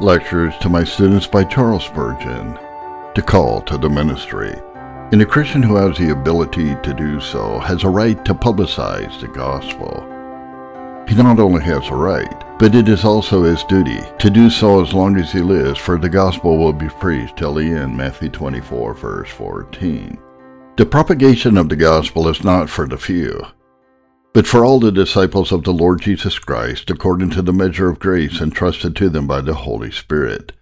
Lectures 0.00 0.56
to 0.62 0.70
my 0.70 0.82
students 0.82 1.26
by 1.26 1.44
Charles 1.44 1.84
Spurgeon. 1.84 2.58
To 3.14 3.20
call 3.20 3.60
to 3.60 3.76
the 3.76 3.90
ministry. 3.90 4.54
And 5.12 5.20
a 5.20 5.26
Christian 5.26 5.62
who 5.62 5.76
has 5.76 5.98
the 5.98 6.12
ability 6.12 6.74
to 6.82 6.94
do 6.94 7.20
so 7.20 7.58
has 7.58 7.84
a 7.84 7.88
right 7.90 8.24
to 8.24 8.34
publicize 8.34 9.20
the 9.20 9.28
gospel. 9.28 10.06
He 11.06 11.14
not 11.22 11.38
only 11.38 11.62
has 11.64 11.86
a 11.88 11.94
right, 11.94 12.58
but 12.58 12.74
it 12.74 12.88
is 12.88 13.04
also 13.04 13.42
his 13.42 13.62
duty 13.64 14.00
to 14.20 14.30
do 14.30 14.48
so 14.48 14.82
as 14.82 14.94
long 14.94 15.18
as 15.18 15.32
he 15.32 15.40
lives, 15.40 15.78
for 15.78 15.98
the 15.98 16.08
gospel 16.08 16.56
will 16.56 16.72
be 16.72 16.88
preached 16.88 17.36
till 17.36 17.52
the 17.52 17.66
end. 17.66 17.94
Matthew 17.94 18.30
24, 18.30 18.94
verse 18.94 19.28
14. 19.28 20.18
The 20.78 20.86
propagation 20.86 21.58
of 21.58 21.68
the 21.68 21.76
gospel 21.76 22.26
is 22.28 22.42
not 22.42 22.70
for 22.70 22.88
the 22.88 22.96
few, 22.96 23.44
but 24.32 24.46
for 24.46 24.64
all 24.64 24.78
the 24.78 24.92
disciples 24.92 25.50
of 25.50 25.64
the 25.64 25.72
Lord 25.72 26.00
Jesus 26.02 26.38
Christ, 26.38 26.88
according 26.88 27.30
to 27.30 27.42
the 27.42 27.52
measure 27.52 27.88
of 27.88 27.98
grace 27.98 28.40
entrusted 28.40 28.94
to 28.96 29.08
them 29.08 29.26
by 29.26 29.40
the 29.40 29.54
Holy 29.54 29.90
Spirit. 29.90 30.52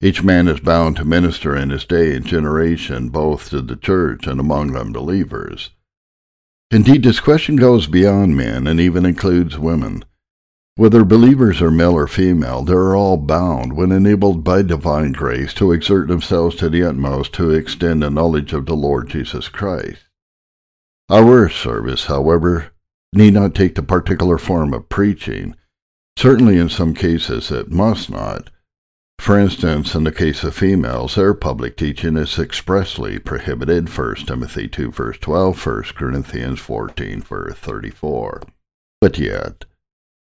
Each 0.00 0.22
man 0.22 0.46
is 0.46 0.60
bound 0.60 0.96
to 0.96 1.04
minister 1.04 1.56
in 1.56 1.70
his 1.70 1.84
day 1.84 2.14
and 2.14 2.24
generation, 2.24 3.08
both 3.08 3.50
to 3.50 3.62
the 3.62 3.76
church 3.76 4.26
and 4.26 4.38
among 4.38 4.76
unbelievers. 4.76 5.70
Indeed, 6.70 7.02
this 7.02 7.18
question 7.18 7.56
goes 7.56 7.86
beyond 7.86 8.36
men 8.36 8.66
and 8.66 8.78
even 8.78 9.06
includes 9.06 9.58
women. 9.58 10.04
Whether 10.76 11.04
believers 11.04 11.62
are 11.62 11.70
male 11.70 11.94
or 11.94 12.06
female, 12.06 12.62
they 12.62 12.74
are 12.74 12.94
all 12.94 13.16
bound, 13.16 13.72
when 13.72 13.90
enabled 13.90 14.44
by 14.44 14.60
divine 14.60 15.12
grace, 15.12 15.54
to 15.54 15.72
exert 15.72 16.08
themselves 16.08 16.54
to 16.56 16.68
the 16.68 16.82
utmost 16.82 17.32
to 17.34 17.50
extend 17.50 18.02
the 18.02 18.10
knowledge 18.10 18.52
of 18.52 18.66
the 18.66 18.76
Lord 18.76 19.08
Jesus 19.08 19.48
Christ. 19.48 20.02
Our 21.08 21.48
service, 21.48 22.04
however, 22.04 22.72
need 23.12 23.34
not 23.34 23.54
take 23.54 23.74
the 23.74 23.82
particular 23.82 24.38
form 24.38 24.74
of 24.74 24.88
preaching. 24.88 25.56
Certainly 26.18 26.58
in 26.58 26.68
some 26.68 26.94
cases 26.94 27.50
it 27.50 27.70
must 27.70 28.10
not. 28.10 28.50
For 29.18 29.38
instance, 29.38 29.94
in 29.94 30.04
the 30.04 30.12
case 30.12 30.44
of 30.44 30.54
females, 30.54 31.14
their 31.14 31.34
public 31.34 31.76
teaching 31.76 32.16
is 32.16 32.38
expressly 32.38 33.18
prohibited 33.18 33.88
1 33.88 34.14
Timothy 34.26 34.68
2 34.68 34.92
verse 34.92 35.18
12, 35.18 35.66
1 35.66 35.82
Corinthians 35.94 36.60
14 36.60 37.22
verse 37.22 37.56
34. 37.56 38.42
But 39.00 39.18
yet, 39.18 39.64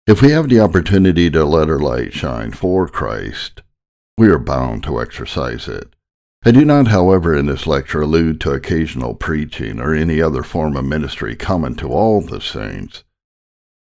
if 0.06 0.20
we 0.20 0.30
have 0.30 0.48
the 0.48 0.60
opportunity 0.60 1.30
to 1.30 1.44
let 1.44 1.70
our 1.70 1.78
light 1.78 2.12
shine 2.12 2.52
for 2.52 2.86
Christ, 2.86 3.62
we 4.18 4.28
are 4.28 4.38
bound 4.38 4.84
to 4.84 5.00
exercise 5.00 5.66
it. 5.66 5.93
I 6.46 6.50
do 6.50 6.62
not, 6.62 6.88
however, 6.88 7.34
in 7.34 7.46
this 7.46 7.66
lecture 7.66 8.02
allude 8.02 8.38
to 8.42 8.52
occasional 8.52 9.14
preaching 9.14 9.80
or 9.80 9.94
any 9.94 10.20
other 10.20 10.42
form 10.42 10.76
of 10.76 10.84
ministry 10.84 11.36
common 11.36 11.74
to 11.76 11.88
all 11.88 12.20
the 12.20 12.40
saints, 12.42 13.02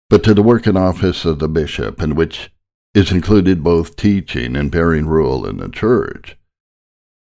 but 0.09 0.25
to 0.25 0.33
the 0.33 0.43
work 0.43 0.67
and 0.67 0.79
office 0.79 1.27
of 1.27 1.41
the 1.41 1.49
bishop, 1.49 2.01
in 2.01 2.15
which 2.15 2.51
is 2.95 3.13
included 3.13 3.63
both 3.63 3.97
teaching 3.97 4.57
and 4.57 4.71
bearing 4.71 5.07
rule 5.07 5.47
in 5.47 5.59
the 5.59 5.69
church. 5.69 6.39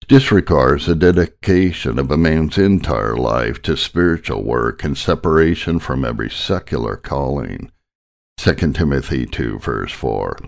This 0.08 0.30
requires 0.30 0.86
a 0.86 0.94
dedication 0.94 1.98
of 1.98 2.08
a 2.12 2.16
man's 2.16 2.56
entire 2.56 3.16
life 3.16 3.60
to 3.62 3.76
spiritual 3.76 4.44
work 4.44 4.84
and 4.84 4.96
separation 4.96 5.80
from 5.80 6.04
every 6.04 6.30
secular 6.30 6.94
calling. 6.94 7.72
2 8.36 8.54
Timothy 8.72 9.26
2 9.26 9.58
verse 9.58 9.90
4 9.90 10.38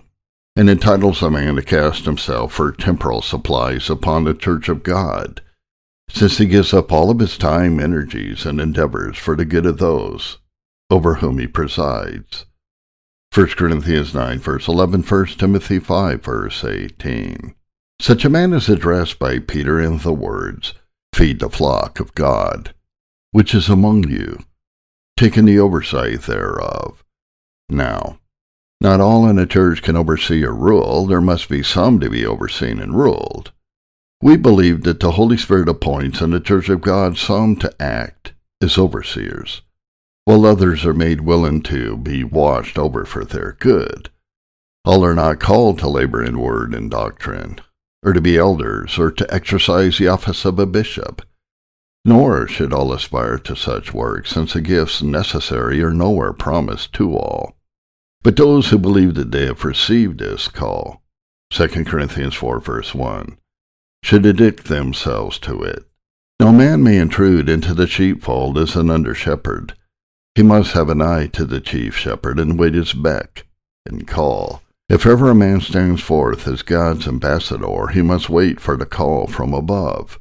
and 0.59 0.69
entitles 0.69 1.23
a 1.23 1.31
man 1.31 1.55
to 1.55 1.63
cast 1.63 2.05
himself 2.05 2.53
for 2.53 2.73
temporal 2.73 3.23
supplies 3.23 3.89
upon 3.89 4.25
the 4.25 4.35
church 4.35 4.69
of 4.69 4.83
God, 4.83 5.41
since 6.11 6.39
he 6.39 6.47
gives 6.47 6.75
up 6.75 6.91
all 6.91 7.13
of 7.13 7.21
his 7.21 7.39
time, 7.39 7.79
energies, 7.79 8.45
and 8.45 8.61
endeavors 8.61 9.17
for 9.17 9.37
the 9.37 9.45
good 9.45 9.65
of 9.65 9.79
those 9.79 10.39
over 10.91 11.15
whom 11.17 11.39
he 11.39 11.47
presides. 11.47 12.45
1 13.33 13.47
Corinthians 13.51 14.13
9, 14.13 14.41
verse 14.41 14.67
11, 14.67 15.03
1 15.03 15.27
Timothy 15.27 15.79
5, 15.79 16.25
verse 16.25 16.65
18. 16.65 17.55
Such 18.01 18.25
a 18.25 18.31
man 18.31 18.53
is 18.53 18.69
addressed 18.69 19.21
by 19.21 19.39
Peter 19.39 19.81
in 19.81 19.99
the 19.99 20.13
words, 20.13 20.75
Feed 21.15 21.39
the 21.39 21.51
flock 21.51 22.01
of 22.01 22.17
God, 22.17 22.75
which 23.31 23.55
is 23.55 23.69
among 23.69 24.09
you, 24.09 24.41
taking 25.17 25.45
the 25.45 25.61
oversight 25.61 26.23
thereof. 26.23 27.05
Now, 27.69 28.19
not 28.81 29.01
all 29.01 29.29
in 29.29 29.39
a 29.39 29.47
church 29.47 29.83
can 29.83 29.97
oversee 29.97 30.45
or 30.45 30.55
rule. 30.55 31.07
There 31.07 31.21
must 31.21 31.49
be 31.49 31.63
some 31.63 31.99
to 32.01 32.09
be 32.09 32.25
overseen 32.25 32.79
and 32.79 32.95
ruled. 32.95 33.53
We 34.23 34.37
believe 34.37 34.83
that 34.85 35.01
the 35.01 35.13
Holy 35.13 35.37
Spirit 35.37 35.69
appoints 35.69 36.21
in 36.21 36.31
the 36.31 36.41
Church 36.41 36.69
of 36.69 36.81
God 36.81 37.17
some 37.17 37.57
to 37.57 37.83
act 37.83 38.33
as 38.61 38.79
overseers, 38.79 39.63
while 40.25 40.45
others 40.45 40.85
are 40.85 40.95
made 40.95 41.23
willing 41.23 41.63
to 41.63 41.97
be 41.97 42.25
watched 42.25 42.79
over 42.79 43.05
for 43.05 43.25
their 43.25 43.57
good. 43.59 44.11
All 44.85 45.05
are 45.05 45.15
not 45.15 45.41
called 45.41 45.79
to 45.81 45.89
labor 45.89 46.25
in 46.25 46.39
word 46.39 46.75
and 46.75 46.91
doctrine, 46.91 47.61
or 48.05 48.13
to 48.13 48.21
be 48.21 48.39
elders, 48.39 48.99
or 48.99 49.11
to 49.13 49.35
exercise 49.35 49.99
the 49.99 50.09
office 50.09 50.45
of 50.45 50.59
a 50.59 50.67
bishop. 50.67 51.23
Nor 52.05 52.49
should 52.49 52.73
all 52.73 52.93
aspire 52.93 53.39
to 53.39 53.55
such 53.55 53.93
work, 53.93 54.27
since 54.27 54.53
the 54.53 54.61
gifts 54.61 55.03
necessary 55.03 55.83
are 55.83 55.93
nowhere 55.93 56.33
promised 56.33 56.93
to 56.95 57.17
all. 57.17 57.58
But 58.23 58.37
those 58.37 58.69
who 58.69 58.79
believe 58.79 59.15
that 59.15 59.31
they 59.31 59.47
have 59.47 59.65
received 59.65 60.19
this 60.19 60.49
call, 60.49 61.03
2 61.51 61.85
Corinthians 61.85 62.35
4 62.35 62.61
verse 62.61 62.95
1, 62.95 63.39
should 64.03 64.27
addict 64.27 64.65
themselves 64.65 65.39
to 65.41 65.63
it. 65.63 65.85
No 66.41 66.53
man 66.53 66.83
may 66.83 66.99
intrude 66.99 67.49
into 67.49 67.75
the 67.75 67.87
sheepfold 67.87 68.59
as 68.59 68.77
an 68.77 68.91
under 68.91 69.15
shepherd. 69.15 69.75
He 70.35 70.43
must 70.43 70.73
have 70.73 70.89
an 70.89 71.03
eye 71.03 71.27
to 71.29 71.45
the 71.45 71.61
chief 71.61 71.97
shepherd 71.97 72.39
and 72.39 72.59
wait 72.59 72.75
his 72.75 72.93
beck 72.93 73.47
and 73.85 74.07
call. 74.07 74.63
If 74.89 75.05
ever 75.05 75.31
a 75.31 75.35
man 75.35 75.61
stands 75.61 76.01
forth 76.01 76.47
as 76.47 76.63
God's 76.63 77.07
ambassador, 77.07 77.89
he 77.89 78.03
must 78.03 78.31
wait 78.31 78.61
for 78.61 78.77
the 78.77 78.87
call 78.87 79.27
from 79.27 79.53
above. 79.53 80.19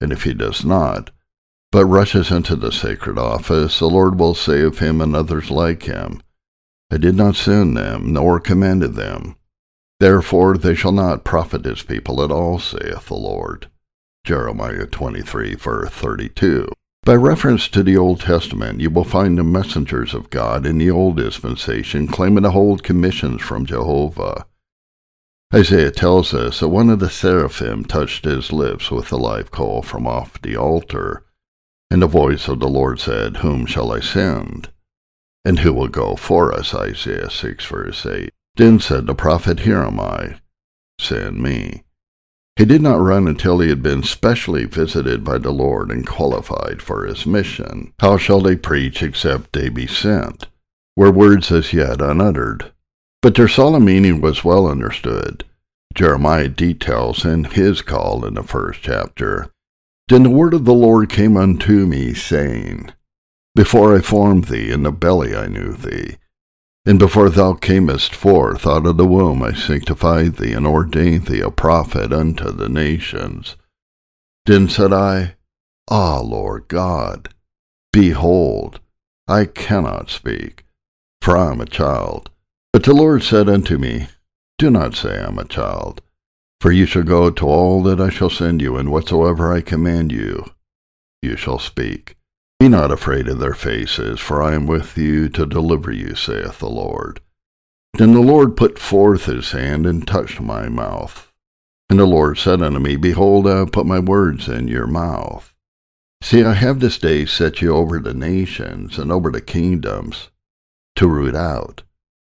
And 0.00 0.12
if 0.12 0.24
he 0.24 0.34
does 0.34 0.64
not, 0.64 1.10
but 1.72 1.86
rushes 1.86 2.30
into 2.30 2.56
the 2.56 2.72
sacred 2.72 3.18
office, 3.18 3.78
the 3.78 3.86
Lord 3.86 4.18
will 4.18 4.34
say 4.34 4.62
of 4.62 4.80
him 4.80 5.00
and 5.00 5.14
others 5.14 5.50
like 5.50 5.84
him, 5.84 6.20
I 6.90 6.98
did 6.98 7.16
not 7.16 7.36
send 7.36 7.76
them, 7.76 8.12
nor 8.12 8.38
commanded 8.38 8.94
them. 8.94 9.36
Therefore 9.98 10.56
they 10.56 10.74
shall 10.74 10.92
not 10.92 11.24
profit 11.24 11.64
his 11.64 11.82
people 11.82 12.22
at 12.22 12.30
all, 12.30 12.58
saith 12.58 13.06
the 13.06 13.14
Lord. 13.14 13.68
Jeremiah 14.24 14.86
23, 14.86 15.54
verse 15.54 15.90
32. 15.90 16.68
By 17.04 17.14
reference 17.14 17.68
to 17.68 17.84
the 17.84 17.96
Old 17.96 18.20
Testament, 18.20 18.80
you 18.80 18.90
will 18.90 19.04
find 19.04 19.38
the 19.38 19.44
messengers 19.44 20.12
of 20.12 20.30
God 20.30 20.66
in 20.66 20.78
the 20.78 20.90
Old 20.90 21.16
Dispensation 21.16 22.08
claiming 22.08 22.42
to 22.42 22.50
hold 22.50 22.82
commissions 22.82 23.42
from 23.42 23.64
Jehovah. 23.64 24.46
Isaiah 25.54 25.92
tells 25.92 26.34
us 26.34 26.58
that 26.58 26.68
one 26.68 26.90
of 26.90 26.98
the 26.98 27.08
seraphim 27.08 27.84
touched 27.84 28.24
his 28.24 28.52
lips 28.52 28.90
with 28.90 29.08
the 29.08 29.18
live 29.18 29.52
coal 29.52 29.82
from 29.82 30.06
off 30.06 30.42
the 30.42 30.56
altar, 30.56 31.24
and 31.88 32.02
the 32.02 32.08
voice 32.08 32.48
of 32.48 32.58
the 32.58 32.68
Lord 32.68 32.98
said, 32.98 33.36
Whom 33.36 33.66
shall 33.66 33.92
I 33.92 34.00
send? 34.00 34.70
And 35.46 35.60
who 35.60 35.72
will 35.72 35.86
go 35.86 36.16
for 36.16 36.52
us? 36.52 36.74
Isaiah 36.74 37.30
6, 37.30 37.66
verse 37.66 38.04
8. 38.04 38.30
Then 38.56 38.80
said 38.80 39.06
the 39.06 39.14
prophet, 39.14 39.60
Here 39.60 39.80
am 39.80 40.00
I, 40.00 40.40
send 41.00 41.40
me. 41.40 41.84
He 42.56 42.64
did 42.64 42.82
not 42.82 43.00
run 43.00 43.28
until 43.28 43.60
he 43.60 43.68
had 43.68 43.80
been 43.80 44.02
specially 44.02 44.64
visited 44.64 45.22
by 45.22 45.38
the 45.38 45.52
Lord 45.52 45.92
and 45.92 46.04
qualified 46.04 46.82
for 46.82 47.06
his 47.06 47.26
mission. 47.26 47.92
How 48.00 48.18
shall 48.18 48.40
they 48.40 48.56
preach 48.56 49.04
except 49.04 49.52
they 49.52 49.68
be 49.68 49.86
sent? 49.86 50.48
Were 50.96 51.12
words 51.12 51.52
as 51.52 51.72
yet 51.72 52.00
unuttered. 52.00 52.72
But 53.22 53.36
their 53.36 53.46
solemn 53.46 53.84
meaning 53.84 54.20
was 54.20 54.42
well 54.42 54.66
understood. 54.66 55.44
Jeremiah 55.94 56.48
details 56.48 57.24
in 57.24 57.44
his 57.44 57.82
call 57.82 58.26
in 58.26 58.34
the 58.34 58.42
first 58.42 58.82
chapter. 58.82 59.52
Then 60.08 60.24
the 60.24 60.30
word 60.30 60.54
of 60.54 60.64
the 60.64 60.74
Lord 60.74 61.08
came 61.08 61.36
unto 61.36 61.86
me, 61.86 62.14
saying, 62.14 62.90
before 63.56 63.96
I 63.96 64.02
formed 64.02 64.44
thee 64.44 64.70
in 64.70 64.82
the 64.82 64.92
belly 64.92 65.34
I 65.34 65.46
knew 65.46 65.72
thee. 65.72 66.18
And 66.84 66.98
before 66.98 67.30
thou 67.30 67.54
camest 67.54 68.14
forth 68.14 68.66
out 68.66 68.84
of 68.84 68.98
the 68.98 69.06
womb 69.06 69.42
I 69.42 69.54
sanctified 69.54 70.36
thee 70.36 70.52
and 70.52 70.66
ordained 70.66 71.26
thee 71.26 71.40
a 71.40 71.50
prophet 71.50 72.12
unto 72.12 72.52
the 72.52 72.68
nations. 72.68 73.56
Then 74.44 74.68
said 74.68 74.92
I, 74.92 75.36
Ah, 75.88 76.20
Lord 76.20 76.68
God, 76.68 77.30
behold, 77.94 78.78
I 79.26 79.46
cannot 79.46 80.10
speak, 80.10 80.66
for 81.22 81.34
I 81.34 81.50
am 81.50 81.62
a 81.62 81.66
child. 81.66 82.28
But 82.74 82.84
the 82.84 82.92
Lord 82.92 83.22
said 83.22 83.48
unto 83.48 83.78
me, 83.78 84.08
Do 84.58 84.70
not 84.70 84.94
say 84.94 85.18
I 85.18 85.28
am 85.28 85.38
a 85.38 85.44
child, 85.46 86.02
for 86.60 86.70
you 86.70 86.84
shall 86.84 87.04
go 87.04 87.30
to 87.30 87.46
all 87.48 87.82
that 87.84 88.00
I 88.00 88.10
shall 88.10 88.30
send 88.30 88.60
you, 88.60 88.76
and 88.76 88.92
whatsoever 88.92 89.50
I 89.50 89.62
command 89.62 90.12
you, 90.12 90.44
you 91.22 91.36
shall 91.36 91.58
speak. 91.58 92.16
Be 92.58 92.68
not 92.68 92.90
afraid 92.90 93.28
of 93.28 93.38
their 93.38 93.54
faces, 93.54 94.18
for 94.18 94.42
I 94.42 94.54
am 94.54 94.66
with 94.66 94.96
you 94.96 95.28
to 95.30 95.44
deliver 95.44 95.92
you, 95.92 96.14
saith 96.14 96.58
the 96.58 96.70
Lord. 96.70 97.20
Then 97.94 98.14
the 98.14 98.20
Lord 98.20 98.56
put 98.56 98.78
forth 98.78 99.26
his 99.26 99.52
hand 99.52 99.86
and 99.86 100.06
touched 100.06 100.40
my 100.40 100.68
mouth. 100.68 101.32
And 101.88 101.98
the 101.98 102.06
Lord 102.06 102.38
said 102.38 102.62
unto 102.62 102.78
me, 102.78 102.96
Behold, 102.96 103.46
I 103.46 103.58
have 103.58 103.72
put 103.72 103.86
my 103.86 103.98
words 103.98 104.48
in 104.48 104.68
your 104.68 104.86
mouth. 104.86 105.54
See, 106.22 106.42
I 106.42 106.54
have 106.54 106.80
this 106.80 106.98
day 106.98 107.26
set 107.26 107.60
you 107.60 107.74
over 107.74 107.98
the 107.98 108.14
nations 108.14 108.98
and 108.98 109.12
over 109.12 109.30
the 109.30 109.40
kingdoms, 109.40 110.30
to 110.96 111.06
root 111.06 111.34
out, 111.34 111.82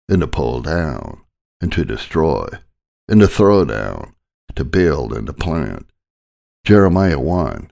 and 0.09 0.21
to 0.21 0.27
pull 0.27 0.61
down, 0.61 1.21
and 1.61 1.71
to 1.71 1.85
destroy, 1.85 2.47
and 3.07 3.21
to 3.21 3.27
throw 3.27 3.63
down, 3.63 4.15
to 4.55 4.65
build 4.65 5.13
and 5.13 5.27
to 5.27 5.33
plant. 5.33 5.85
Jeremiah 6.65 7.19
1, 7.19 7.71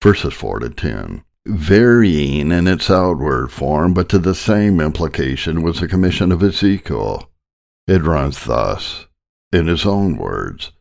verses 0.00 0.32
4 0.32 0.60
to 0.60 0.70
10. 0.70 1.24
Varying 1.50 2.52
in 2.52 2.66
its 2.66 2.90
outward 2.90 3.50
form, 3.50 3.94
but 3.94 4.10
to 4.10 4.18
the 4.18 4.34
same 4.34 4.80
implication 4.82 5.62
was 5.62 5.80
the 5.80 5.88
commission 5.88 6.30
of 6.30 6.42
Ezekiel. 6.42 7.30
It 7.86 8.02
runs 8.02 8.44
thus, 8.44 9.06
in 9.50 9.66
his 9.66 9.86
own 9.86 10.18
words. 10.18 10.72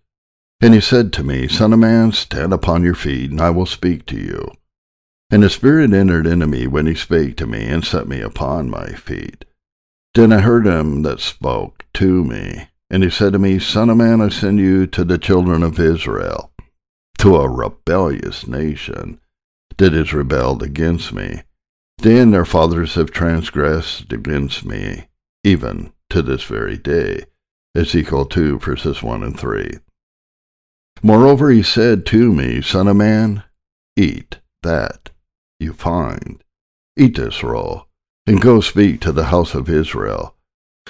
And 0.59 0.73
he 0.73 0.81
said 0.81 1.13
to 1.13 1.23
me, 1.23 1.47
Son 1.47 1.71
of 1.71 1.79
man, 1.79 2.11
stand 2.11 2.51
upon 2.51 2.83
your 2.83 2.95
feet, 2.95 3.31
and 3.31 3.39
I 3.39 3.49
will 3.49 3.65
speak 3.65 4.05
to 4.07 4.17
you. 4.17 4.51
And 5.31 5.41
the 5.41 5.49
Spirit 5.49 5.93
entered 5.93 6.27
into 6.27 6.47
me 6.47 6.67
when 6.67 6.85
he 6.85 6.95
spake 6.95 7.37
to 7.37 7.47
me, 7.47 7.65
and 7.67 7.85
set 7.85 8.09
me 8.09 8.19
upon 8.19 8.69
my 8.69 8.87
feet. 8.87 9.45
Then 10.15 10.33
I 10.33 10.39
heard 10.39 10.67
him 10.67 11.03
that 11.03 11.21
spoke 11.21 11.85
to 11.93 12.25
me, 12.25 12.67
and 12.89 13.03
he 13.03 13.09
said 13.09 13.31
to 13.31 13.39
me, 13.39 13.57
Son 13.59 13.89
of 13.89 13.95
man, 13.95 14.19
I 14.19 14.27
send 14.27 14.59
you 14.59 14.85
to 14.87 15.05
the 15.05 15.17
children 15.17 15.63
of 15.63 15.79
Israel 15.79 16.51
to 17.19 17.37
a 17.37 17.49
rebellious 17.49 18.47
nation 18.47 19.21
that 19.77 19.93
has 19.93 20.13
rebelled 20.13 20.63
against 20.63 21.13
me. 21.13 21.41
Then 21.99 22.31
their 22.31 22.45
fathers 22.45 22.95
have 22.95 23.11
transgressed 23.11 24.11
against 24.11 24.65
me, 24.65 25.07
even 25.43 25.93
to 26.09 26.21
this 26.21 26.43
very 26.43 26.77
day. 26.77 27.25
Ezekiel 27.75 28.25
2, 28.25 28.59
verses 28.59 29.03
1 29.03 29.23
and 29.23 29.39
3. 29.39 29.79
Moreover, 31.03 31.51
he 31.51 31.61
said 31.61 32.05
to 32.07 32.33
me, 32.33 32.61
Son 32.61 32.87
of 32.87 32.95
man, 32.95 33.43
eat 33.95 34.39
that 34.63 35.11
you 35.59 35.73
find. 35.73 36.43
Eat 36.95 37.15
this 37.15 37.43
roll, 37.43 37.85
and 38.25 38.41
go 38.41 38.61
speak 38.61 39.01
to 39.01 39.11
the 39.11 39.25
house 39.25 39.53
of 39.53 39.69
Israel. 39.69 40.35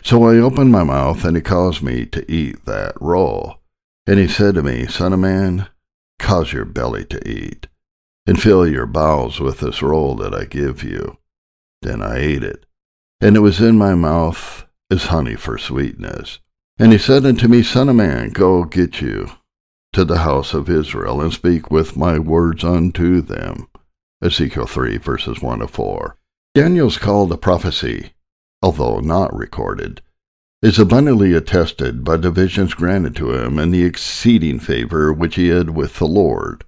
So 0.03 0.23
I 0.23 0.37
opened 0.37 0.71
my 0.71 0.83
mouth, 0.83 1.25
and 1.25 1.35
he 1.35 1.41
caused 1.41 1.83
me 1.83 2.05
to 2.07 2.29
eat 2.31 2.65
that 2.65 2.93
roll. 3.01 3.57
And 4.05 4.19
he 4.19 4.27
said 4.27 4.55
to 4.55 4.63
me, 4.63 4.87
Son 4.87 5.11
of 5.11 5.19
man, 5.19 5.67
cause 6.19 6.53
your 6.53 6.65
belly 6.65 7.03
to 7.05 7.29
eat, 7.29 7.67
and 8.27 8.39
fill 8.41 8.67
your 8.67 8.85
bowels 8.85 9.39
with 9.39 9.61
this 9.61 9.81
roll 9.81 10.13
that 10.15 10.33
I 10.33 10.43
give 10.43 10.83
you. 10.83 11.17
Then 11.81 12.01
I 12.01 12.17
ate 12.17 12.43
it, 12.43 12.65
and 13.21 13.35
it 13.35 13.39
was 13.39 13.61
in 13.61 13.77
my 13.77 13.95
mouth 13.95 14.65
as 14.91 15.05
honey 15.05 15.35
for 15.35 15.57
sweetness. 15.57 16.39
And 16.77 16.91
he 16.91 16.97
said 16.97 17.25
unto 17.25 17.47
me, 17.47 17.63
Son 17.63 17.89
of 17.89 17.95
man, 17.95 18.29
go 18.29 18.65
get 18.65 19.01
you 19.01 19.31
to 19.93 20.05
the 20.05 20.19
house 20.19 20.53
of 20.53 20.69
Israel, 20.69 21.21
and 21.21 21.33
speak 21.33 21.71
with 21.71 21.97
my 21.97 22.19
words 22.19 22.63
unto 22.63 23.21
them. 23.21 23.67
Ezekiel 24.21 24.67
3, 24.67 24.97
verses 24.97 25.41
1 25.41 25.59
to 25.59 25.67
4. 25.67 26.17
Daniel's 26.53 26.97
call 26.97 27.27
to 27.29 27.37
prophecy, 27.37 28.13
although 28.61 28.99
not 28.99 29.35
recorded, 29.35 30.01
is 30.61 30.79
abundantly 30.79 31.33
attested 31.33 32.03
by 32.03 32.17
the 32.17 32.31
visions 32.31 32.73
granted 32.73 33.15
to 33.15 33.31
him 33.31 33.59
and 33.59 33.73
the 33.73 33.83
exceeding 33.83 34.59
favor 34.59 35.13
which 35.13 35.35
he 35.35 35.49
had 35.49 35.69
with 35.69 35.97
the 35.97 36.07
Lord, 36.07 36.63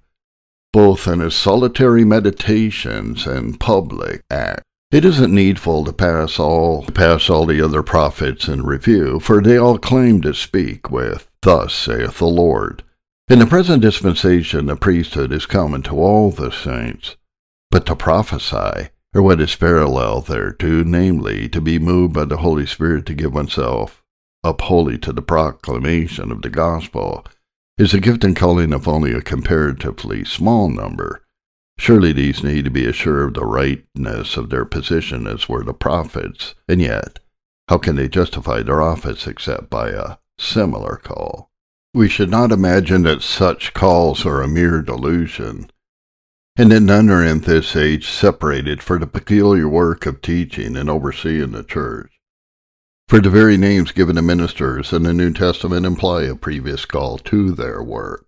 both 0.72 1.06
in 1.06 1.20
his 1.20 1.34
solitary 1.34 2.04
meditations 2.04 3.26
and 3.26 3.58
public 3.58 4.22
acts. 4.30 4.62
It 4.90 5.04
isn't 5.04 5.34
needful 5.34 5.84
to 5.84 5.92
pass 5.92 6.38
all 6.38 6.82
to 6.82 6.92
pass 6.92 7.30
all 7.30 7.46
the 7.46 7.60
other 7.60 7.82
prophets 7.82 8.48
in 8.48 8.64
review, 8.64 9.20
for 9.20 9.40
they 9.40 9.56
all 9.56 9.78
claim 9.78 10.20
to 10.22 10.34
speak 10.34 10.90
with 10.90 11.28
Thus 11.42 11.72
saith 11.72 12.18
the 12.18 12.26
Lord. 12.26 12.82
In 13.28 13.38
the 13.38 13.46
present 13.46 13.82
dispensation 13.82 14.66
the 14.66 14.76
priesthood 14.76 15.32
is 15.32 15.46
common 15.46 15.82
to 15.82 16.00
all 16.00 16.30
the 16.30 16.50
saints, 16.50 17.16
but 17.70 17.86
to 17.86 17.94
prophesy 17.94 18.90
or 19.14 19.22
what 19.22 19.40
is 19.40 19.54
parallel 19.56 20.20
thereto, 20.20 20.84
namely, 20.84 21.48
to 21.48 21.60
be 21.60 21.78
moved 21.78 22.14
by 22.14 22.24
the 22.24 22.38
Holy 22.38 22.66
Spirit 22.66 23.06
to 23.06 23.14
give 23.14 23.34
oneself 23.34 24.02
up 24.44 24.60
wholly 24.62 24.96
to 24.98 25.12
the 25.12 25.22
proclamation 25.22 26.30
of 26.30 26.42
the 26.42 26.50
gospel, 26.50 27.26
is 27.80 27.94
a 27.94 28.00
gift 28.00 28.22
and 28.24 28.36
calling 28.36 28.74
of 28.74 28.86
only 28.86 29.14
a 29.14 29.22
comparatively 29.22 30.22
small 30.22 30.68
number. 30.68 31.22
Surely 31.78 32.12
these 32.12 32.44
need 32.44 32.62
to 32.62 32.70
be 32.70 32.84
assured 32.84 33.28
of 33.28 33.34
the 33.34 33.46
rightness 33.46 34.36
of 34.36 34.50
their 34.50 34.66
position 34.66 35.26
as 35.26 35.48
were 35.48 35.64
the 35.64 35.72
prophets, 35.72 36.54
and 36.68 36.82
yet, 36.82 37.20
how 37.68 37.78
can 37.78 37.96
they 37.96 38.06
justify 38.06 38.60
their 38.62 38.82
office 38.82 39.26
except 39.26 39.70
by 39.70 39.88
a 39.88 40.16
similar 40.38 41.00
call? 41.02 41.50
We 41.94 42.06
should 42.06 42.30
not 42.30 42.52
imagine 42.52 43.04
that 43.04 43.22
such 43.22 43.72
calls 43.72 44.26
are 44.26 44.42
a 44.42 44.48
mere 44.48 44.82
delusion 44.82 45.70
and 46.58 46.70
that 46.72 46.80
none 46.80 47.08
are 47.08 47.24
in 47.24 47.40
this 47.40 47.74
age 47.74 48.10
separated 48.10 48.82
for 48.82 48.98
the 48.98 49.06
peculiar 49.06 49.66
work 49.66 50.04
of 50.04 50.20
teaching 50.20 50.76
and 50.76 50.90
overseeing 50.90 51.52
the 51.52 51.64
church. 51.64 52.19
For 53.10 53.20
the 53.20 53.28
very 53.28 53.56
names 53.56 53.90
given 53.90 54.14
to 54.14 54.22
ministers 54.22 54.92
in 54.92 55.02
the 55.02 55.12
New 55.12 55.32
Testament 55.32 55.84
imply 55.84 56.22
a 56.22 56.36
previous 56.36 56.84
call 56.84 57.18
to 57.18 57.50
their 57.50 57.82
work. 57.82 58.24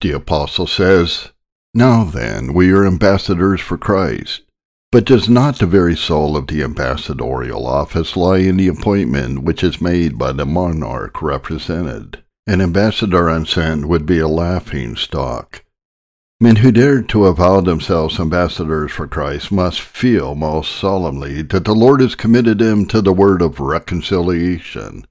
The 0.00 0.10
apostle 0.10 0.66
says, 0.66 1.28
Now 1.72 2.02
then, 2.02 2.52
we 2.52 2.72
are 2.72 2.84
ambassadors 2.84 3.60
for 3.60 3.78
Christ. 3.78 4.42
But 4.90 5.04
does 5.04 5.28
not 5.28 5.60
the 5.60 5.66
very 5.66 5.94
soul 5.94 6.36
of 6.36 6.48
the 6.48 6.64
ambassadorial 6.64 7.64
office 7.64 8.16
lie 8.16 8.38
in 8.38 8.56
the 8.56 8.66
appointment 8.66 9.44
which 9.44 9.62
is 9.62 9.80
made 9.80 10.18
by 10.18 10.32
the 10.32 10.44
monarch 10.44 11.22
represented? 11.22 12.24
An 12.44 12.60
ambassador 12.60 13.28
unsent 13.28 13.86
would 13.86 14.04
be 14.04 14.18
a 14.18 14.26
laughing 14.26 14.96
stock, 14.96 15.62
Men 16.44 16.56
who 16.56 16.72
dare 16.72 17.00
to 17.00 17.24
avow 17.24 17.62
themselves 17.62 18.20
ambassadors 18.20 18.92
for 18.92 19.06
Christ 19.06 19.50
must 19.50 19.80
feel 19.80 20.34
most 20.34 20.76
solemnly 20.76 21.40
that 21.40 21.64
the 21.64 21.74
Lord 21.74 22.02
has 22.02 22.14
committed 22.14 22.58
them 22.58 22.84
to 22.88 23.00
the 23.00 23.14
word 23.14 23.40
of 23.40 23.60
reconciliation. 23.60 25.06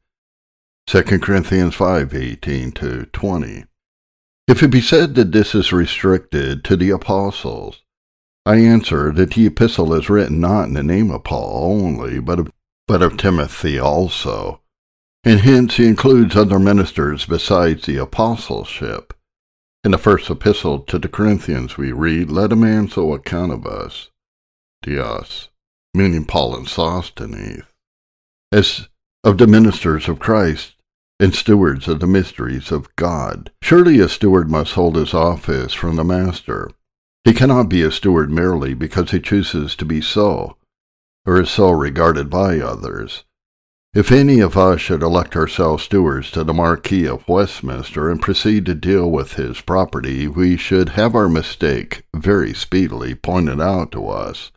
2 0.85 1.01
Corinthians 1.24 1.74
5:18 1.74 2.71
to 2.74 3.07
20. 3.07 3.65
If 4.47 4.62
it 4.62 4.68
be 4.68 4.80
said 4.80 5.15
that 5.15 5.31
this 5.31 5.56
is 5.56 5.74
restricted 5.74 6.63
to 6.65 6.75
the 6.77 6.91
apostles, 6.91 7.81
I 8.45 8.57
answer 8.57 9.12
that 9.13 9.31
the 9.31 9.47
epistle 9.47 9.91
is 9.95 10.12
written 10.12 10.39
not 10.39 10.68
in 10.68 10.75
the 10.75 10.83
name 10.83 11.09
of 11.09 11.24
Paul 11.24 11.81
only, 11.81 12.19
but 12.19 12.38
of, 12.38 12.51
but 12.88 13.01
of 13.01 13.18
Timothy 13.18 13.79
also, 13.79 14.62
and 15.24 15.39
hence 15.39 15.77
he 15.77 15.88
includes 15.88 16.36
other 16.36 16.59
ministers 16.59 17.25
besides 17.25 17.88
the 17.88 17.97
apostleship. 17.97 19.15
In 19.85 19.91
the 19.91 19.97
first 19.97 20.30
epistle 20.30 20.80
to 20.80 20.97
the 20.97 21.09
Corinthians, 21.09 21.77
we 21.77 21.91
read, 21.91 22.31
Let 22.31 22.53
a 22.53 22.56
man 22.56 22.88
so 22.88 23.13
account 23.13 23.51
of 23.51 23.65
us, 23.65 24.09
Dios, 24.81 25.50
meaning 25.94 26.24
Paul 26.24 26.56
and 26.56 26.68
Sosthenes, 26.69 27.63
as 28.50 28.88
of 29.25 29.38
the 29.38 29.45
ministers 29.45 30.07
of 30.07 30.19
Christ 30.19 30.75
and 31.19 31.36
stewards 31.36 31.89
of 31.89 32.00
the 32.00 32.07
mysteries 32.07 32.72
of 32.72 32.96
God. 32.96 33.51
Surely 33.62 34.00
a 34.00 34.07
steward 34.07 34.50
must 34.50 34.74
hold 34.74 34.96
his 34.96 35.13
office 35.13 35.74
from 35.74 35.98
the 35.98 36.05
master. 36.05 36.72
He 37.25 37.34
cannot 37.34 37.67
be 37.67 37.81
a 37.81 37.91
steward 37.91 38.31
merely 38.31 38.74
because 38.74 39.12
he 39.12 39.19
chooses 39.19 39.75
to 39.75 39.84
be 39.84 40.00
so, 40.00 40.55
or 41.25 41.41
is 41.41 41.50
so 41.50 41.72
regarded 41.72 42.29
by 42.29 42.60
others. 42.60 43.25
If 43.93 44.12
any 44.12 44.39
of 44.39 44.57
us 44.57 44.81
should 44.81 45.03
elect 45.03 45.35
ourselves 45.35 45.83
stewards 45.83 46.31
to 46.31 46.43
the 46.43 46.53
Marquis 46.53 47.05
of 47.05 47.27
Westminster 47.27 48.09
and 48.09 48.19
proceed 48.19 48.65
to 48.65 48.73
deal 48.73 49.12
with 49.12 49.33
his 49.33 49.62
property, 49.62 50.27
we 50.27 50.57
should 50.57 50.89
have 50.89 51.13
our 51.13 51.29
mistake 51.29 52.01
very 52.15 52.55
speedily 52.55 53.13
pointed 53.13 53.62
out 53.62 53.91
to 53.91 54.07
us 54.07 54.51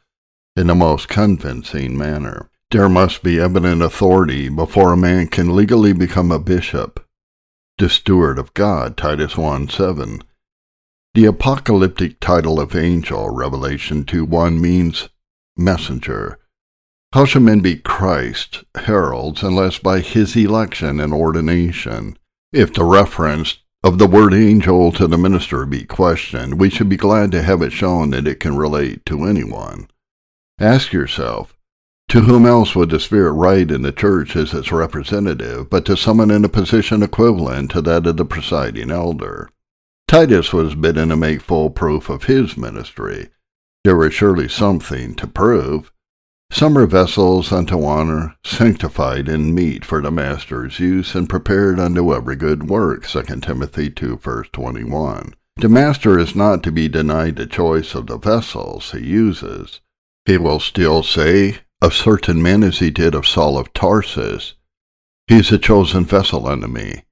in 0.56 0.68
the 0.68 0.74
most 0.74 1.10
convincing 1.10 1.98
manner. 1.98 2.48
There 2.70 2.88
must 2.88 3.22
be 3.22 3.38
evident 3.38 3.82
authority 3.82 4.48
before 4.48 4.94
a 4.94 4.96
man 4.96 5.28
can 5.28 5.54
legally 5.54 5.92
become 5.92 6.32
a 6.32 6.38
bishop. 6.38 7.06
The 7.76 7.90
steward 7.90 8.38
of 8.38 8.54
God, 8.54 8.96
Titus 8.96 9.36
1 9.36 9.68
7. 9.68 10.22
The 11.12 11.26
apocalyptic 11.26 12.20
title 12.20 12.58
of 12.58 12.74
angel, 12.74 13.28
Revelation 13.28 14.04
2 14.04 14.24
1, 14.24 14.58
means 14.58 15.10
messenger 15.58 16.38
how 17.12 17.24
shall 17.24 17.42
men 17.42 17.60
be 17.60 17.76
Christ 17.76 18.64
heralds 18.74 19.42
unless 19.42 19.78
by 19.78 20.00
his 20.00 20.36
election 20.36 21.00
and 21.00 21.12
ordination? 21.12 22.18
If 22.52 22.72
the 22.72 22.84
reference 22.84 23.58
of 23.82 23.98
the 23.98 24.06
word 24.06 24.34
angel 24.34 24.92
to 24.92 25.06
the 25.06 25.18
minister 25.18 25.64
be 25.64 25.84
questioned, 25.84 26.58
we 26.58 26.70
should 26.70 26.88
be 26.88 26.96
glad 26.96 27.30
to 27.32 27.42
have 27.42 27.62
it 27.62 27.72
shown 27.72 28.10
that 28.10 28.26
it 28.26 28.40
can 28.40 28.56
relate 28.56 29.06
to 29.06 29.24
anyone. 29.24 29.88
Ask 30.58 30.92
yourself, 30.92 31.56
to 32.08 32.20
whom 32.20 32.46
else 32.46 32.74
would 32.74 32.90
the 32.90 33.00
Spirit 33.00 33.32
write 33.32 33.70
in 33.70 33.82
the 33.82 33.92
church 33.92 34.36
as 34.36 34.54
its 34.54 34.70
representative 34.70 35.68
but 35.68 35.84
to 35.86 35.96
someone 35.96 36.30
in 36.30 36.44
a 36.44 36.48
position 36.48 37.02
equivalent 37.02 37.70
to 37.72 37.82
that 37.82 38.06
of 38.06 38.16
the 38.16 38.24
presiding 38.24 38.90
elder? 38.90 39.50
Titus 40.08 40.52
was 40.52 40.76
bidden 40.76 41.08
to 41.08 41.16
make 41.16 41.40
full 41.40 41.68
proof 41.68 42.08
of 42.08 42.24
his 42.24 42.56
ministry. 42.56 43.28
There 43.84 43.96
was 43.96 44.14
surely 44.14 44.48
something 44.48 45.14
to 45.16 45.26
prove. 45.26 45.92
Some 46.50 46.78
are 46.78 46.86
vessels 46.86 47.52
unto 47.52 47.84
honor, 47.84 48.36
sanctified 48.44 49.28
and 49.28 49.54
meet 49.54 49.84
for 49.84 50.00
the 50.00 50.10
master's 50.10 50.80
use, 50.80 51.14
and 51.14 51.28
prepared 51.28 51.78
unto 51.78 52.14
every 52.14 52.36
good 52.36 52.70
work. 52.70 53.06
2 53.06 53.22
Timothy 53.40 53.90
2 53.90 54.16
verse 54.16 54.48
21. 54.52 55.34
The 55.56 55.68
master 55.68 56.18
is 56.18 56.34
not 56.34 56.62
to 56.62 56.72
be 56.72 56.88
denied 56.88 57.36
the 57.36 57.46
choice 57.46 57.94
of 57.94 58.06
the 58.06 58.18
vessels 58.18 58.92
he 58.92 59.00
uses. 59.00 59.80
He 60.24 60.38
will 60.38 60.60
still 60.60 61.02
say 61.02 61.58
of 61.82 61.92
certain 61.94 62.42
men 62.42 62.62
as 62.62 62.78
he 62.78 62.90
did 62.90 63.14
of 63.14 63.26
Saul 63.26 63.58
of 63.58 63.72
Tarsus, 63.74 64.54
He 65.26 65.36
is 65.36 65.52
a 65.52 65.58
chosen 65.58 66.04
vessel 66.04 66.46
unto 66.46 66.68
me. 66.68 67.02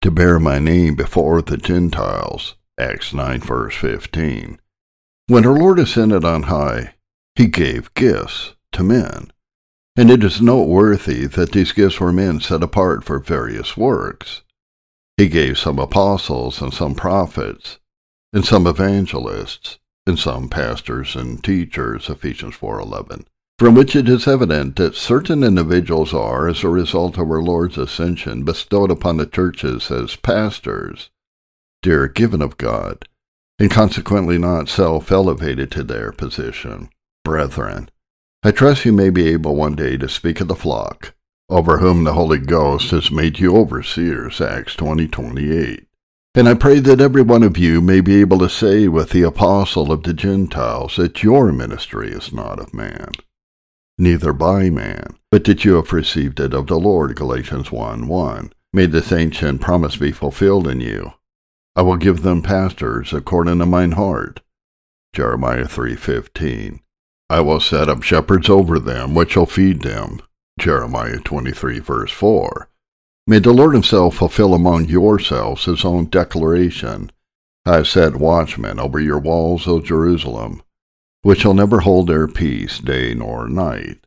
to 0.00 0.10
bear 0.10 0.38
my 0.38 0.58
name 0.58 0.94
before 0.94 1.42
the 1.42 1.56
Gentiles. 1.56 2.54
Acts 2.78 3.12
9, 3.12 3.40
verse 3.40 3.74
15. 3.74 4.60
When 5.26 5.44
our 5.44 5.58
Lord 5.58 5.78
ascended 5.78 6.24
on 6.24 6.44
high, 6.44 6.94
he 7.34 7.46
gave 7.48 7.92
gifts 7.94 8.54
to 8.78 8.84
men. 8.84 9.30
And 9.96 10.10
it 10.10 10.24
is 10.24 10.40
noteworthy 10.40 11.26
that 11.26 11.52
these 11.52 11.72
gifts 11.72 12.00
were 12.00 12.12
men 12.12 12.40
set 12.40 12.62
apart 12.62 13.04
for 13.04 13.18
various 13.18 13.76
works. 13.76 14.42
He 15.16 15.28
gave 15.28 15.58
some 15.58 15.78
apostles 15.78 16.62
and 16.62 16.72
some 16.72 16.94
prophets, 16.94 17.78
and 18.32 18.44
some 18.44 18.66
evangelists, 18.66 19.78
and 20.06 20.16
some 20.18 20.48
pastors 20.48 21.16
and 21.16 21.42
teachers, 21.42 22.08
Ephesians 22.08 22.54
4.11, 22.54 23.24
from 23.58 23.74
which 23.74 23.96
it 23.96 24.08
is 24.08 24.28
evident 24.28 24.76
that 24.76 24.94
certain 24.94 25.42
individuals 25.42 26.14
are, 26.14 26.46
as 26.46 26.62
a 26.62 26.68
result 26.68 27.18
of 27.18 27.28
our 27.28 27.42
Lord's 27.42 27.76
ascension, 27.76 28.44
bestowed 28.44 28.92
upon 28.92 29.16
the 29.16 29.26
churches 29.26 29.90
as 29.90 30.14
pastors, 30.14 31.10
dear 31.82 32.06
given 32.06 32.40
of 32.40 32.56
God, 32.56 33.08
and 33.58 33.72
consequently 33.72 34.38
not 34.38 34.68
self-elevated 34.68 35.72
to 35.72 35.82
their 35.82 36.12
position. 36.12 36.90
Brethren, 37.24 37.90
I 38.44 38.52
trust 38.52 38.84
you 38.84 38.92
may 38.92 39.10
be 39.10 39.26
able 39.30 39.56
one 39.56 39.74
day 39.74 39.96
to 39.96 40.08
speak 40.08 40.40
of 40.40 40.46
the 40.46 40.54
flock, 40.54 41.12
over 41.48 41.78
whom 41.78 42.04
the 42.04 42.12
Holy 42.12 42.38
Ghost 42.38 42.92
has 42.92 43.10
made 43.10 43.40
you 43.40 43.56
overseers, 43.56 44.40
Acts 44.40 44.76
20:28. 44.76 45.86
And 46.36 46.48
I 46.48 46.54
pray 46.54 46.78
that 46.78 47.00
every 47.00 47.22
one 47.22 47.42
of 47.42 47.58
you 47.58 47.80
may 47.80 48.00
be 48.00 48.20
able 48.20 48.38
to 48.38 48.48
say 48.48 48.86
with 48.86 49.10
the 49.10 49.22
apostle 49.22 49.90
of 49.90 50.04
the 50.04 50.14
Gentiles 50.14 50.94
that 50.96 51.24
your 51.24 51.50
ministry 51.50 52.12
is 52.12 52.32
not 52.32 52.60
of 52.60 52.72
man, 52.72 53.10
neither 53.98 54.32
by 54.32 54.70
man, 54.70 55.16
but 55.32 55.42
that 55.44 55.64
you 55.64 55.74
have 55.74 55.92
received 55.92 56.38
it 56.38 56.54
of 56.54 56.68
the 56.68 56.78
Lord, 56.78 57.16
Galatians 57.16 57.72
1 57.72 58.06
1. 58.06 58.52
May 58.72 58.86
this 58.86 59.10
ancient 59.10 59.60
promise 59.60 59.96
be 59.96 60.12
fulfilled 60.12 60.68
in 60.68 60.80
you. 60.80 61.12
I 61.74 61.82
will 61.82 61.96
give 61.96 62.22
them 62.22 62.42
pastors 62.42 63.12
according 63.12 63.58
to 63.58 63.66
mine 63.66 63.92
heart. 63.92 64.42
Jeremiah 65.12 65.66
3:15. 65.66 66.78
I 67.30 67.40
will 67.40 67.60
set 67.60 67.88
up 67.88 68.02
shepherds 68.02 68.48
over 68.48 68.78
them, 68.78 69.14
which 69.14 69.32
shall 69.32 69.46
feed 69.46 69.82
them. 69.82 70.20
Jeremiah 70.58 71.18
23, 71.18 71.78
verse 71.78 72.10
4. 72.10 72.68
May 73.26 73.38
the 73.38 73.52
Lord 73.52 73.74
himself 73.74 74.16
fulfill 74.16 74.54
among 74.54 74.86
yourselves 74.86 75.66
his 75.66 75.84
own 75.84 76.06
declaration. 76.06 77.12
I 77.66 77.76
have 77.76 77.88
set 77.88 78.16
watchmen 78.16 78.80
over 78.80 78.98
your 78.98 79.18
walls, 79.18 79.68
O 79.68 79.80
Jerusalem, 79.80 80.62
which 81.22 81.40
shall 81.40 81.54
never 81.54 81.80
hold 81.80 82.08
their 82.08 82.26
peace 82.26 82.78
day 82.78 83.12
nor 83.14 83.46
night. 83.48 84.06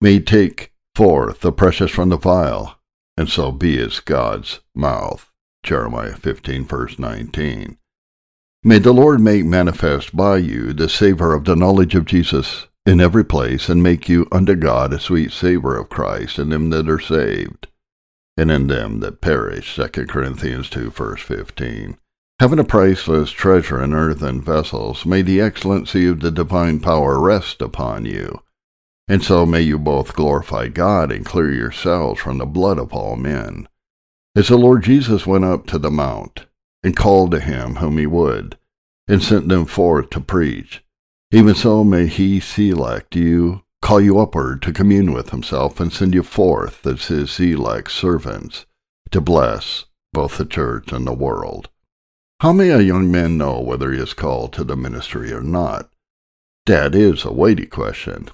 May 0.00 0.20
take 0.20 0.72
forth 0.94 1.40
the 1.40 1.52
precious 1.52 1.90
from 1.90 2.08
the 2.08 2.16
vile, 2.16 2.78
and 3.16 3.28
so 3.28 3.52
be 3.52 3.78
as 3.78 4.00
God's 4.00 4.60
mouth. 4.74 5.30
Jeremiah 5.62 6.16
15, 6.16 6.64
verse 6.64 6.98
19. 6.98 7.77
May 8.64 8.78
the 8.78 8.92
Lord 8.92 9.20
make 9.20 9.44
manifest 9.44 10.16
by 10.16 10.38
you 10.38 10.72
the 10.72 10.88
savor 10.88 11.34
of 11.34 11.44
the 11.44 11.56
knowledge 11.56 11.94
of 11.94 12.04
Jesus 12.04 12.66
in 12.84 13.00
every 13.00 13.24
place, 13.24 13.68
and 13.68 13.82
make 13.82 14.08
you 14.08 14.26
unto 14.32 14.54
God 14.54 14.92
a 14.92 14.98
sweet 14.98 15.30
savor 15.30 15.76
of 15.76 15.90
Christ 15.90 16.38
in 16.38 16.48
them 16.48 16.70
that 16.70 16.88
are 16.88 16.98
saved 16.98 17.68
and 18.38 18.52
in 18.52 18.68
them 18.68 19.00
that 19.00 19.20
perish. 19.20 19.74
2 19.74 20.06
Corinthians 20.06 20.70
2, 20.70 20.90
verse 20.90 21.20
15. 21.20 21.98
Having 22.38 22.58
a 22.60 22.64
priceless 22.64 23.32
treasure 23.32 23.82
in 23.82 23.92
earthen 23.92 24.40
vessels, 24.40 25.04
may 25.04 25.22
the 25.22 25.40
excellency 25.40 26.06
of 26.06 26.20
the 26.20 26.30
divine 26.30 26.78
power 26.78 27.20
rest 27.20 27.60
upon 27.60 28.04
you. 28.04 28.40
And 29.08 29.24
so 29.24 29.44
may 29.44 29.62
you 29.62 29.76
both 29.76 30.14
glorify 30.14 30.68
God 30.68 31.10
and 31.10 31.26
clear 31.26 31.50
yourselves 31.50 32.20
from 32.20 32.38
the 32.38 32.46
blood 32.46 32.78
of 32.78 32.92
all 32.92 33.16
men. 33.16 33.66
As 34.36 34.48
the 34.48 34.56
Lord 34.56 34.84
Jesus 34.84 35.26
went 35.26 35.44
up 35.44 35.66
to 35.66 35.78
the 35.78 35.90
mount, 35.90 36.46
and 36.82 36.96
called 36.96 37.30
to 37.30 37.40
him 37.40 37.76
whom 37.76 37.98
he 37.98 38.06
would, 38.06 38.58
and 39.06 39.22
sent 39.22 39.48
them 39.48 39.64
forth 39.64 40.10
to 40.10 40.20
preach, 40.20 40.84
even 41.30 41.54
so 41.54 41.84
may 41.84 42.06
he 42.06 42.40
select 42.40 43.14
you 43.14 43.62
call 43.80 44.00
you 44.00 44.18
upward 44.18 44.62
to 44.62 44.72
commune 44.72 45.12
with 45.12 45.30
himself, 45.30 45.80
and 45.80 45.92
send 45.92 46.14
you 46.14 46.22
forth 46.22 46.86
as 46.86 47.06
his 47.06 47.38
elect 47.40 47.90
servants 47.90 48.66
to 49.10 49.20
bless 49.20 49.84
both 50.12 50.36
the 50.36 50.44
church 50.44 50.92
and 50.92 51.06
the 51.06 51.12
world. 51.12 51.68
How 52.40 52.52
may 52.52 52.70
a 52.70 52.80
young 52.80 53.10
man 53.10 53.38
know 53.38 53.60
whether 53.60 53.92
he 53.92 53.98
is 53.98 54.14
called 54.14 54.52
to 54.54 54.64
the 54.64 54.76
ministry 54.76 55.32
or 55.32 55.40
not? 55.40 55.90
That 56.66 56.94
is 56.94 57.24
a 57.24 57.32
weighty 57.32 57.66
question, 57.66 58.28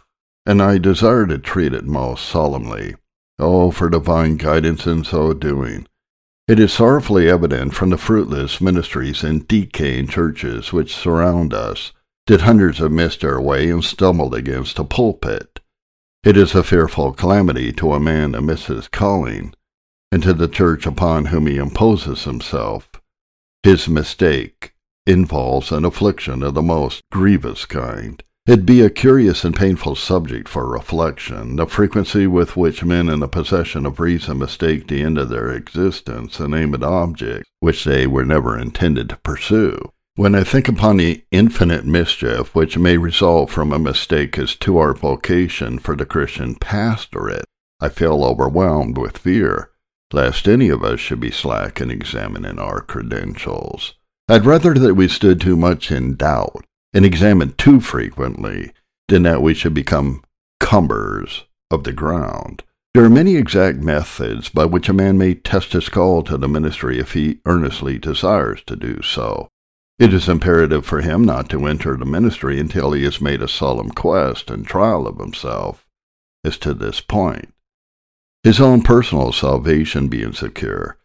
and 0.45 0.61
I 0.61 0.79
desire 0.79 1.27
to 1.27 1.39
treat 1.39 1.73
it 1.73 1.85
most 1.85 2.27
solemnly. 2.27 2.97
Oh, 3.39 3.71
for 3.71 3.89
divine 3.89 4.37
guidance 4.37 4.87
in 4.87 5.05
so 5.05 5.33
doing! 5.33 5.87
It 6.47 6.61
is 6.61 6.75
sorrowfully 6.75 7.27
evident 7.27 7.73
from 7.73 7.89
the 7.89 7.97
fruitless 7.97 8.61
ministries 8.61 9.25
and 9.25 9.49
decaying 9.49 10.09
churches 10.09 10.75
which 10.75 10.95
surround 10.95 11.55
us 11.55 11.93
did 12.27 12.43
hundreds 12.43 12.79
have 12.79 12.93
missed 12.93 13.23
their 13.23 13.41
way 13.41 13.71
and 13.71 13.83
stumbled 13.83 14.35
against 14.35 14.79
a 14.79 14.85
pulpit. 14.85 15.61
It 16.23 16.37
is 16.37 16.55
a 16.55 16.63
fearful 16.63 17.13
calamity 17.13 17.73
to 17.73 17.95
a 17.95 18.01
man 18.01 18.33
to 18.33 18.43
miss 18.43 18.67
his 18.67 18.89
calling, 18.89 19.55
and 20.13 20.23
to 20.23 20.35
the 20.35 20.49
church 20.49 20.85
upon 20.85 21.27
whom 21.27 21.47
he 21.47 21.57
imposes 21.57 22.25
himself. 22.25 22.91
His 23.63 23.89
mistake 23.89 24.75
involves 25.07 25.73
an 25.73 25.87
affliction 25.87 26.43
of 26.43 26.53
the 26.53 26.63
most 26.63 27.01
grievous 27.11 27.65
kind. 27.65 28.23
It 28.47 28.67
be 28.67 28.83
a 28.83 28.91
curious 28.91 29.43
and 29.43 29.57
painful 29.57 29.97
subject 29.97 30.51
for 30.51 30.69
reflection, 30.69 31.57
the 31.57 31.67
frequency 31.67 32.27
with 32.27 32.59
which 32.59 32.85
men 32.85 33.09
in 33.09 33.21
the 33.21 33.29
possession 33.29 33.87
of 33.87 33.99
reason 33.99 34.39
mistake 34.39 34.87
the 34.87 35.01
end 35.01 35.17
of 35.17 35.31
their 35.31 35.51
existence 35.51 36.39
and 36.39 36.55
aim 36.55 36.75
at 36.75 36.83
objects 36.83 37.49
which 37.61 37.85
they 37.85 38.07
were 38.07 38.27
never 38.27 38.59
intended 38.59 39.09
to 39.09 39.17
pursue. 39.17 39.91
When 40.17 40.35
I 40.35 40.45
think 40.45 40.69
upon 40.69 40.99
the 40.99 41.25
infinite 41.31 41.87
mischief 41.87 42.55
which 42.55 42.77
may 42.77 42.99
result 42.99 43.49
from 43.49 43.73
a 43.73 43.79
mistake 43.79 44.39
as 44.39 44.55
to 44.57 44.77
our 44.77 44.93
vocation 44.93 45.79
for 45.79 45.97
the 45.97 46.05
Christian 46.05 46.55
pastorate, 46.55 47.47
I 47.81 47.89
feel 47.89 48.23
overwhelmed 48.23 48.99
with 48.99 49.17
fear 49.17 49.71
lest 50.13 50.47
any 50.47 50.69
of 50.69 50.85
us 50.85 51.01
should 51.01 51.19
be 51.19 51.31
slack 51.31 51.81
in 51.81 51.91
examining 51.91 52.59
our 52.59 52.83
credentials. 52.83 53.95
I'd 54.29 54.45
rather 54.45 54.75
that 54.75 54.95
we 54.95 55.09
stood 55.09 55.41
too 55.41 55.57
much 55.57 55.91
in 55.91 56.17
doubt 56.17 56.63
and 56.95 57.05
examined 57.05 57.59
too 57.59 57.81
frequently 57.81 58.73
than 59.09 59.25
that 59.25 59.43
we 59.43 59.53
should 59.53 59.75
become 59.75 60.23
cumbers 60.61 61.45
of 61.71 61.85
the 61.85 61.93
ground. 61.93 62.63
There 62.95 63.05
are 63.05 63.11
many 63.11 63.35
exact 63.35 63.79
methods 63.79 64.49
by 64.49 64.67
which 64.67 64.89
a 64.89 64.93
man 64.93 65.19
may 65.19 65.35
test 65.35 65.73
his 65.73 65.89
call 65.89 66.23
to 66.23 66.39
the 66.39 66.49
ministry 66.49 67.01
if 67.01 67.13
he 67.13 67.41
earnestly 67.45 67.99
desires 67.99 68.63
to 68.67 68.77
do 68.77 69.03
so. 69.03 69.49
It 69.99 70.15
is 70.15 70.29
imperative 70.29 70.87
for 70.87 71.01
him 71.01 71.25
not 71.25 71.49
to 71.51 71.67
enter 71.67 71.97
the 71.97 72.05
ministry 72.05 72.61
until 72.61 72.93
he 72.93 73.03
has 73.05 73.21
made 73.21 73.43
a 73.43 73.49
solemn 73.49 73.91
quest 73.91 74.49
and 74.49 74.65
trial 74.65 75.09
of 75.09 75.19
himself 75.19 75.87
as 76.45 76.57
to 76.59 76.73
this 76.73 77.01
point. 77.01 77.53
His 78.45 78.61
own 78.61 78.83
personal 78.83 79.33
salvation 79.33 80.09
being 80.09 80.33
secure, 80.33 80.99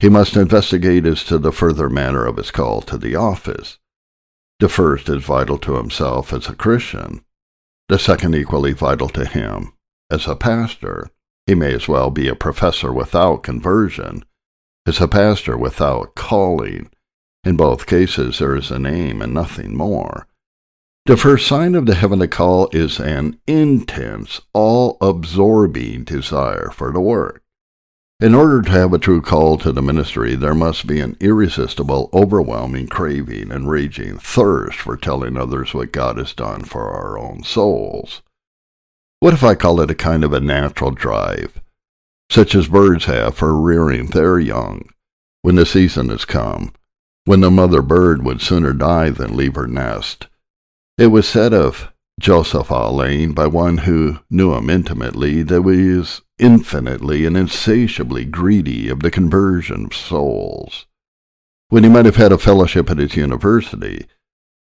he 0.00 0.08
must 0.08 0.36
investigate 0.36 1.06
as 1.06 1.22
to 1.24 1.38
the 1.38 1.52
further 1.52 1.88
manner 1.88 2.24
of 2.24 2.38
his 2.38 2.50
call 2.50 2.80
to 2.82 2.98
the 2.98 3.14
office. 3.14 3.78
The 4.58 4.68
first 4.68 5.08
is 5.08 5.24
vital 5.24 5.58
to 5.58 5.76
himself 5.76 6.32
as 6.32 6.48
a 6.48 6.54
Christian, 6.54 7.24
the 7.88 7.98
second 7.98 8.34
equally 8.34 8.72
vital 8.72 9.08
to 9.10 9.24
him 9.24 9.72
as 10.10 10.26
a 10.26 10.36
pastor. 10.36 11.08
He 11.46 11.54
may 11.54 11.74
as 11.74 11.88
well 11.88 12.10
be 12.10 12.28
a 12.28 12.34
professor 12.34 12.92
without 12.92 13.42
conversion 13.42 14.24
as 14.86 15.00
a 15.00 15.08
pastor 15.08 15.58
without 15.58 16.14
calling 16.14 16.90
in 17.46 17.56
both 17.56 17.86
cases, 17.86 18.40
there 18.40 18.56
is 18.56 18.72
an 18.72 18.86
aim 18.86 19.22
and 19.22 19.32
nothing 19.32 19.76
more. 19.76 20.26
The 21.04 21.16
first 21.16 21.46
sign 21.46 21.76
of 21.76 21.86
the 21.86 21.94
heavenly 21.94 22.26
call 22.26 22.68
is 22.72 22.98
an 22.98 23.38
intense, 23.46 24.40
all 24.52 24.96
absorbing 25.00 26.02
desire 26.02 26.70
for 26.72 26.92
the 26.92 27.00
work. 27.00 27.44
In 28.18 28.34
order 28.34 28.62
to 28.62 28.70
have 28.70 28.92
a 28.92 28.98
true 28.98 29.20
call 29.20 29.58
to 29.58 29.72
the 29.72 29.82
ministry, 29.82 30.34
there 30.34 30.54
must 30.54 30.86
be 30.86 31.00
an 31.00 31.16
irresistible, 31.20 32.08
overwhelming 32.14 32.86
craving 32.86 33.52
and 33.52 33.68
raging 33.68 34.18
thirst 34.18 34.78
for 34.78 34.96
telling 34.96 35.36
others 35.36 35.74
what 35.74 35.92
God 35.92 36.16
has 36.16 36.32
done 36.32 36.64
for 36.64 36.88
our 36.90 37.18
own 37.18 37.42
souls. 37.42 38.22
What 39.20 39.34
if 39.34 39.44
I 39.44 39.54
call 39.54 39.80
it 39.80 39.90
a 39.90 39.94
kind 39.94 40.24
of 40.24 40.32
a 40.32 40.40
natural 40.40 40.92
drive, 40.92 41.60
such 42.30 42.54
as 42.54 42.68
birds 42.68 43.04
have 43.04 43.36
for 43.36 43.54
rearing 43.54 44.06
their 44.06 44.38
young 44.38 44.88
when 45.42 45.56
the 45.56 45.66
season 45.66 46.08
has 46.08 46.24
come? 46.24 46.72
when 47.26 47.40
the 47.40 47.50
mother 47.50 47.82
bird 47.82 48.24
would 48.24 48.40
sooner 48.40 48.72
die 48.72 49.10
than 49.10 49.36
leave 49.36 49.56
her 49.56 49.66
nest. 49.66 50.28
It 50.96 51.08
was 51.08 51.28
said 51.28 51.52
of 51.52 51.92
Joseph 52.18 52.70
Alleine 52.70 53.32
by 53.32 53.46
one 53.46 53.78
who 53.78 54.18
knew 54.30 54.54
him 54.54 54.70
intimately 54.70 55.42
that 55.42 55.62
was 55.62 56.22
infinitely 56.38 57.26
and 57.26 57.36
insatiably 57.36 58.24
greedy 58.24 58.88
of 58.88 59.00
the 59.00 59.10
conversion 59.10 59.86
of 59.86 59.94
souls. 59.94 60.86
When 61.68 61.84
he 61.84 61.90
might 61.90 62.06
have 62.06 62.16
had 62.16 62.32
a 62.32 62.38
fellowship 62.38 62.90
at 62.90 62.98
his 62.98 63.16
university, 63.16 64.06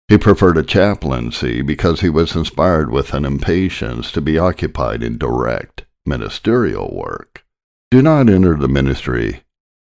he 0.08 0.18
preferred 0.18 0.58
a 0.58 0.64
chaplaincy 0.64 1.62
because 1.62 2.02
he 2.02 2.10
was 2.10 2.36
inspired 2.36 2.92
with 2.92 3.14
an 3.14 3.26
impatience 3.26 4.12
to 4.12 4.22
be 4.22 4.38
occupied 4.38 5.04
in 5.04 5.18
direct 5.18 5.86
ministerial 6.06 6.94
work. 6.94 7.46
Do 7.92 8.02
not 8.02 8.30
enter 8.30 8.56
the 8.56 8.68
ministry 8.68 9.44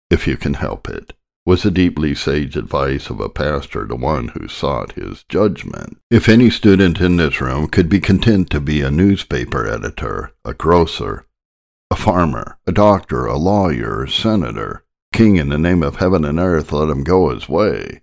if 0.09 0.27
you 0.27 0.37
can 0.37 0.53
help 0.53 0.87
it, 0.87 1.13
was 1.45 1.61
the 1.61 1.71
deeply 1.71 2.15
sage 2.15 2.55
advice 2.55 3.09
of 3.09 3.19
a 3.19 3.29
pastor 3.29 3.85
to 3.85 3.95
one 3.95 4.29
who 4.29 4.47
sought 4.47 4.93
his 4.93 5.23
judgment. 5.29 5.97
If 6.09 6.27
any 6.27 6.49
student 6.49 6.99
in 6.99 7.17
this 7.17 7.39
room 7.39 7.67
could 7.67 7.87
be 7.87 7.99
content 7.99 8.49
to 8.49 8.59
be 8.59 8.81
a 8.81 8.89
newspaper 8.89 9.67
editor, 9.67 10.31
a 10.43 10.53
grocer, 10.55 11.25
a 11.91 11.95
farmer, 11.95 12.57
a 12.65 12.71
doctor, 12.71 13.25
a 13.27 13.37
lawyer, 13.37 14.03
a 14.03 14.09
senator, 14.09 14.83
king 15.13 15.35
in 15.35 15.49
the 15.49 15.59
name 15.59 15.83
of 15.83 15.97
heaven 15.97 16.25
and 16.25 16.39
earth, 16.39 16.71
let 16.71 16.89
him 16.89 17.03
go 17.03 17.29
his 17.29 17.47
way. 17.47 18.01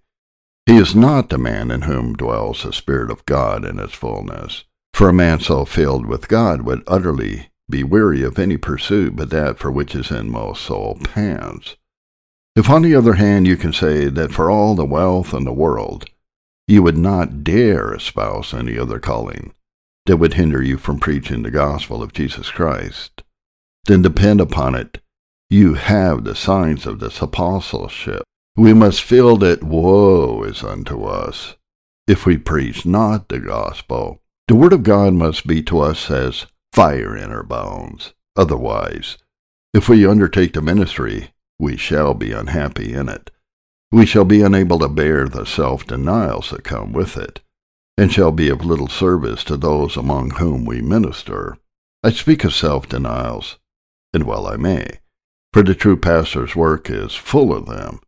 He 0.66 0.76
is 0.76 0.94
not 0.94 1.28
the 1.28 1.38
man 1.38 1.72
in 1.72 1.82
whom 1.82 2.14
dwells 2.14 2.62
the 2.62 2.72
Spirit 2.72 3.11
of 3.11 3.26
God 3.26 3.64
in 3.64 3.80
its 3.80 3.92
fullness. 3.92 4.64
For 4.94 5.08
a 5.08 5.12
man 5.12 5.40
so 5.40 5.64
filled 5.64 6.06
with 6.06 6.28
God 6.28 6.62
would 6.62 6.84
utterly 6.87 7.49
be 7.68 7.82
weary 7.82 8.22
of 8.22 8.38
any 8.38 8.56
pursuit 8.56 9.16
but 9.16 9.30
that 9.30 9.58
for 9.58 9.70
which 9.70 9.92
his 9.92 10.12
inmost 10.12 10.62
soul 10.62 10.99
pants. 11.02 11.76
If, 12.54 12.68
on 12.68 12.82
the 12.82 12.94
other 12.94 13.14
hand, 13.14 13.47
you 13.47 13.56
can 13.56 13.73
say 13.73 14.09
that 14.09 14.32
for 14.32 14.50
all 14.50 14.75
the 14.75 14.85
wealth 14.85 15.32
in 15.32 15.44
the 15.44 15.52
world, 15.52 16.11
you 16.68 16.82
would 16.82 16.99
not 16.99 17.42
dare 17.42 17.94
espouse 17.94 18.52
any 18.52 18.78
other 18.78 18.99
calling 18.99 19.54
that 20.06 20.16
would 20.16 20.35
hinder 20.35 20.62
you 20.62 20.76
from 20.76 20.99
preaching 20.99 21.42
the 21.42 21.50
gospel 21.50 22.02
of 22.02 22.12
Jesus 22.12 22.50
Christ, 22.50 23.23
then 23.85 24.02
depend 24.02 24.40
upon 24.40 24.75
it, 24.75 25.00
you 25.49 25.75
have 25.75 26.25
the 26.25 26.35
signs 26.35 26.87
of 26.87 26.99
this 26.99 27.21
apostleship. 27.21 28.23
We 28.56 28.75
must 28.75 29.02
feel 29.02 29.37
that 29.38 29.62
woe 29.62 30.42
is 30.42 30.62
unto 30.62 31.04
us 31.04 31.56
if 32.06 32.26
we 32.26 32.37
preach 32.37 32.85
not 32.85 33.28
the 33.28 33.38
gospel. 33.38 34.21
The 34.49 34.56
word 34.56 34.73
of 34.73 34.82
God 34.82 35.14
must 35.14 35.47
be 35.47 35.62
to 35.64 35.80
us 35.80 36.11
as 36.11 36.47
fire 36.73 37.16
in 37.16 37.30
our 37.30 37.42
bones. 37.42 38.12
Otherwise, 38.37 39.18
if 39.73 39.88
we 39.88 40.06
undertake 40.06 40.52
the 40.52 40.62
ministry, 40.62 41.32
we 41.62 41.76
shall 41.76 42.12
be 42.12 42.33
unhappy 42.33 42.92
in 42.92 43.09
it. 43.09 43.31
We 43.92 44.04
shall 44.04 44.25
be 44.25 44.42
unable 44.42 44.81
to 44.81 44.88
bear 44.88 45.28
the 45.28 45.47
self 45.47 45.87
denials 45.87 46.50
that 46.50 46.64
come 46.64 46.92
with 46.92 47.16
it, 47.16 47.40
and 47.97 48.12
shall 48.12 48.33
be 48.33 48.49
of 48.49 48.64
little 48.64 48.88
service 48.88 49.45
to 49.45 49.57
those 49.57 49.97
among 49.97 50.31
whom 50.31 50.64
we 50.64 50.83
minister. 50.83 51.57
I 52.02 52.11
speak 52.11 52.42
of 52.42 52.52
self 52.52 52.88
denials, 52.88 53.59
and 54.12 54.25
well 54.25 54.49
I 54.49 54.57
may, 54.57 54.99
for 55.52 55.62
the 55.62 55.76
true 55.76 55.97
pastor's 55.97 56.57
work 56.57 56.90
is 56.90 57.14
full 57.14 57.54
of 57.54 57.66
them, 57.66 58.00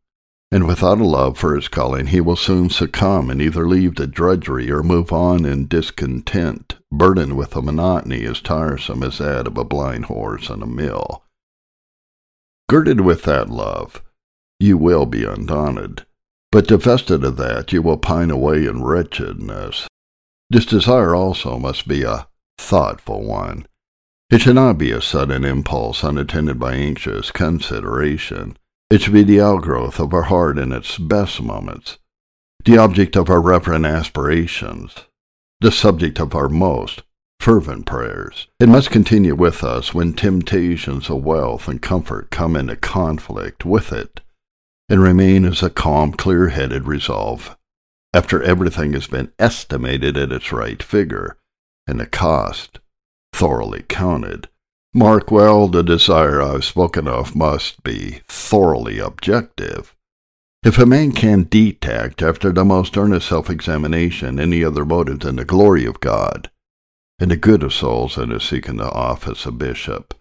and 0.50 0.66
without 0.66 0.98
a 0.98 1.04
love 1.04 1.38
for 1.38 1.54
his 1.54 1.68
calling 1.68 2.08
he 2.08 2.20
will 2.20 2.34
soon 2.34 2.70
succumb 2.70 3.30
and 3.30 3.40
either 3.40 3.68
leave 3.68 3.94
the 3.94 4.08
drudgery 4.08 4.68
or 4.68 4.82
move 4.82 5.12
on 5.12 5.44
in 5.44 5.68
discontent, 5.68 6.74
burdened 6.90 7.36
with 7.36 7.54
a 7.54 7.62
monotony 7.62 8.24
as 8.24 8.40
tiresome 8.40 9.04
as 9.04 9.18
that 9.18 9.46
of 9.46 9.56
a 9.56 9.62
blind 9.62 10.06
horse 10.06 10.50
in 10.50 10.60
a 10.60 10.66
mill. 10.66 11.22
Girded 12.68 13.00
with 13.02 13.22
that 13.24 13.50
love, 13.50 14.02
you 14.58 14.78
will 14.78 15.04
be 15.04 15.24
undaunted, 15.24 16.06
but 16.50 16.66
divested 16.66 17.22
of 17.24 17.36
that, 17.36 17.72
you 17.72 17.82
will 17.82 17.98
pine 17.98 18.30
away 18.30 18.64
in 18.64 18.82
wretchedness. 18.82 19.86
This 20.48 20.64
desire 20.64 21.14
also 21.14 21.58
must 21.58 21.86
be 21.86 22.02
a 22.02 22.26
thoughtful 22.58 23.22
one. 23.22 23.66
It 24.30 24.40
should 24.40 24.54
not 24.54 24.78
be 24.78 24.90
a 24.90 25.02
sudden 25.02 25.44
impulse 25.44 26.02
unattended 26.02 26.58
by 26.58 26.74
anxious 26.74 27.30
consideration. 27.30 28.56
It 28.90 29.02
should 29.02 29.12
be 29.12 29.24
the 29.24 29.40
outgrowth 29.40 30.00
of 30.00 30.14
our 30.14 30.22
heart 30.22 30.58
in 30.58 30.72
its 30.72 30.96
best 30.96 31.42
moments, 31.42 31.98
the 32.64 32.78
object 32.78 33.16
of 33.16 33.28
our 33.28 33.40
reverent 33.40 33.84
aspirations, 33.84 34.94
the 35.60 35.70
subject 35.70 36.18
of 36.18 36.34
our 36.34 36.48
most 36.48 37.02
fervent 37.40 37.86
prayers. 37.86 38.48
It 38.58 38.68
must 38.68 38.90
continue 38.90 39.34
with 39.34 39.62
us 39.62 39.92
when 39.92 40.12
temptations 40.12 41.10
of 41.10 41.24
wealth 41.24 41.68
and 41.68 41.80
comfort 41.80 42.30
come 42.30 42.56
into 42.56 42.76
conflict 42.76 43.64
with 43.64 43.92
it, 43.92 44.20
and 44.88 45.02
remain 45.02 45.44
as 45.44 45.62
a 45.62 45.70
calm, 45.70 46.12
clear 46.12 46.48
headed 46.48 46.86
resolve 46.86 47.56
after 48.14 48.40
everything 48.42 48.92
has 48.92 49.08
been 49.08 49.32
estimated 49.40 50.16
at 50.16 50.30
its 50.30 50.52
right 50.52 50.82
figure 50.82 51.36
and 51.86 51.98
the 51.98 52.06
cost 52.06 52.78
thoroughly 53.32 53.84
counted. 53.88 54.48
Mark 54.94 55.32
well, 55.32 55.66
the 55.66 55.82
desire 55.82 56.40
I've 56.40 56.64
spoken 56.64 57.08
of 57.08 57.34
must 57.34 57.82
be 57.82 58.20
thoroughly 58.28 59.00
objective. 59.00 59.94
If 60.64 60.78
a 60.78 60.86
man 60.86 61.10
can 61.10 61.48
detect, 61.50 62.22
after 62.22 62.52
the 62.52 62.64
most 62.64 62.96
earnest 62.96 63.28
self 63.28 63.50
examination, 63.50 64.38
any 64.38 64.62
other 64.62 64.84
motive 64.84 65.20
than 65.20 65.36
the 65.36 65.44
glory 65.44 65.84
of 65.84 66.00
God, 66.00 66.48
and 67.24 67.30
the 67.30 67.36
good 67.38 67.62
of 67.62 67.72
souls 67.72 68.16
that 68.16 68.30
is 68.30 68.42
seeking 68.42 68.76
the 68.76 68.90
office 68.90 69.46
of 69.46 69.56
bishop. 69.56 70.12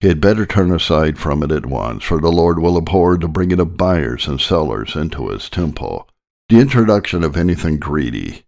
He 0.00 0.08
had 0.08 0.20
better 0.20 0.44
turn 0.44 0.72
aside 0.72 1.16
from 1.16 1.44
it 1.44 1.52
at 1.52 1.64
once, 1.64 2.02
for 2.02 2.20
the 2.20 2.32
Lord 2.32 2.58
will 2.58 2.76
abhor 2.76 3.16
the 3.16 3.28
bringing 3.28 3.60
of 3.60 3.76
buyers 3.76 4.26
and 4.26 4.40
sellers 4.40 4.96
into 4.96 5.28
his 5.28 5.48
temple. 5.48 6.08
The 6.48 6.58
introduction 6.58 7.22
of 7.22 7.36
anything 7.36 7.78
greedy, 7.78 8.42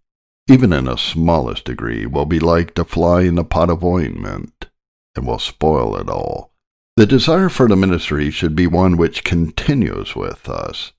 even 0.50 0.72
in 0.72 0.86
the 0.86 0.96
smallest 0.96 1.64
degree, 1.64 2.04
will 2.04 2.26
be 2.26 2.40
like 2.40 2.74
the 2.74 2.84
fly 2.84 3.22
in 3.22 3.38
a 3.38 3.44
pot 3.44 3.70
of 3.70 3.84
ointment, 3.84 4.66
and 5.14 5.24
will 5.24 5.38
spoil 5.38 5.96
it 5.96 6.08
all. 6.08 6.50
The 6.96 7.06
desire 7.06 7.48
for 7.48 7.68
the 7.68 7.76
ministry 7.76 8.32
should 8.32 8.56
be 8.56 8.66
one 8.66 8.96
which 8.96 9.22
continues 9.22 10.16
with 10.16 10.48
us, 10.48 10.90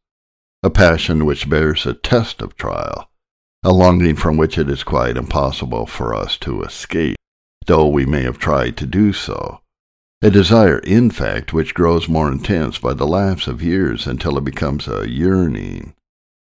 a 0.64 0.70
passion 0.70 1.26
which 1.26 1.50
bears 1.50 1.86
a 1.86 1.96
test 1.96 2.42
of 2.42 2.56
trial, 2.56 3.10
a 3.66 3.72
longing 3.72 4.16
from 4.16 4.36
which 4.36 4.58
it 4.58 4.70
is 4.70 4.84
quite 4.84 5.16
impossible 5.16 5.86
for 5.86 6.14
us 6.14 6.38
to 6.38 6.64
escape, 6.64 7.16
though 7.66 7.88
we 7.88 8.06
may 8.06 8.22
have 8.22 8.38
tried 8.38 8.76
to 8.76 8.86
do 8.86 9.14
so. 9.14 9.62
A 10.22 10.30
desire, 10.30 10.80
in 10.80 11.10
fact, 11.10 11.54
which 11.54 11.74
grows 11.74 12.10
more 12.10 12.30
intense 12.30 12.78
by 12.78 12.94
the 12.94 13.08
lapse 13.08 13.48
of 13.48 13.64
years 13.64 14.06
until 14.06 14.38
it 14.38 14.44
becomes 14.44 14.88
a 14.88 15.10
yearning, 15.10 15.94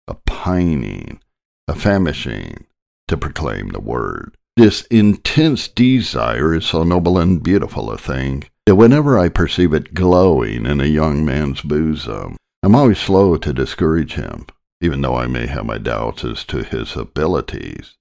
a 0.07 0.13
pining, 0.13 1.19
a 1.67 1.75
famishing 1.75 2.65
to 3.09 3.17
proclaim 3.17 3.69
the 3.69 3.81
word. 3.81 4.35
This 4.55 4.83
intense 4.83 5.67
desire 5.67 6.53
is 6.53 6.65
so 6.65 6.83
noble 6.83 7.17
and 7.17 7.43
beautiful 7.43 7.91
a 7.91 7.97
thing 7.97 8.45
that 8.65 8.75
whenever 8.75 9.17
I 9.17 9.27
perceive 9.27 9.73
it 9.73 9.93
glowing 9.93 10.65
in 10.65 10.79
a 10.79 10.85
young 10.85 11.25
man's 11.25 11.61
bosom, 11.61 12.37
I'm 12.63 12.75
always 12.75 12.99
slow 12.99 13.37
to 13.37 13.53
discourage 13.53 14.13
him 14.13 14.45
even 14.81 15.01
though 15.01 15.15
I 15.15 15.27
may 15.27 15.47
have 15.47 15.65
my 15.65 15.77
doubts 15.77 16.25
as 16.25 16.43
to 16.45 16.63
his 16.63 16.95
abilities. 16.95 17.95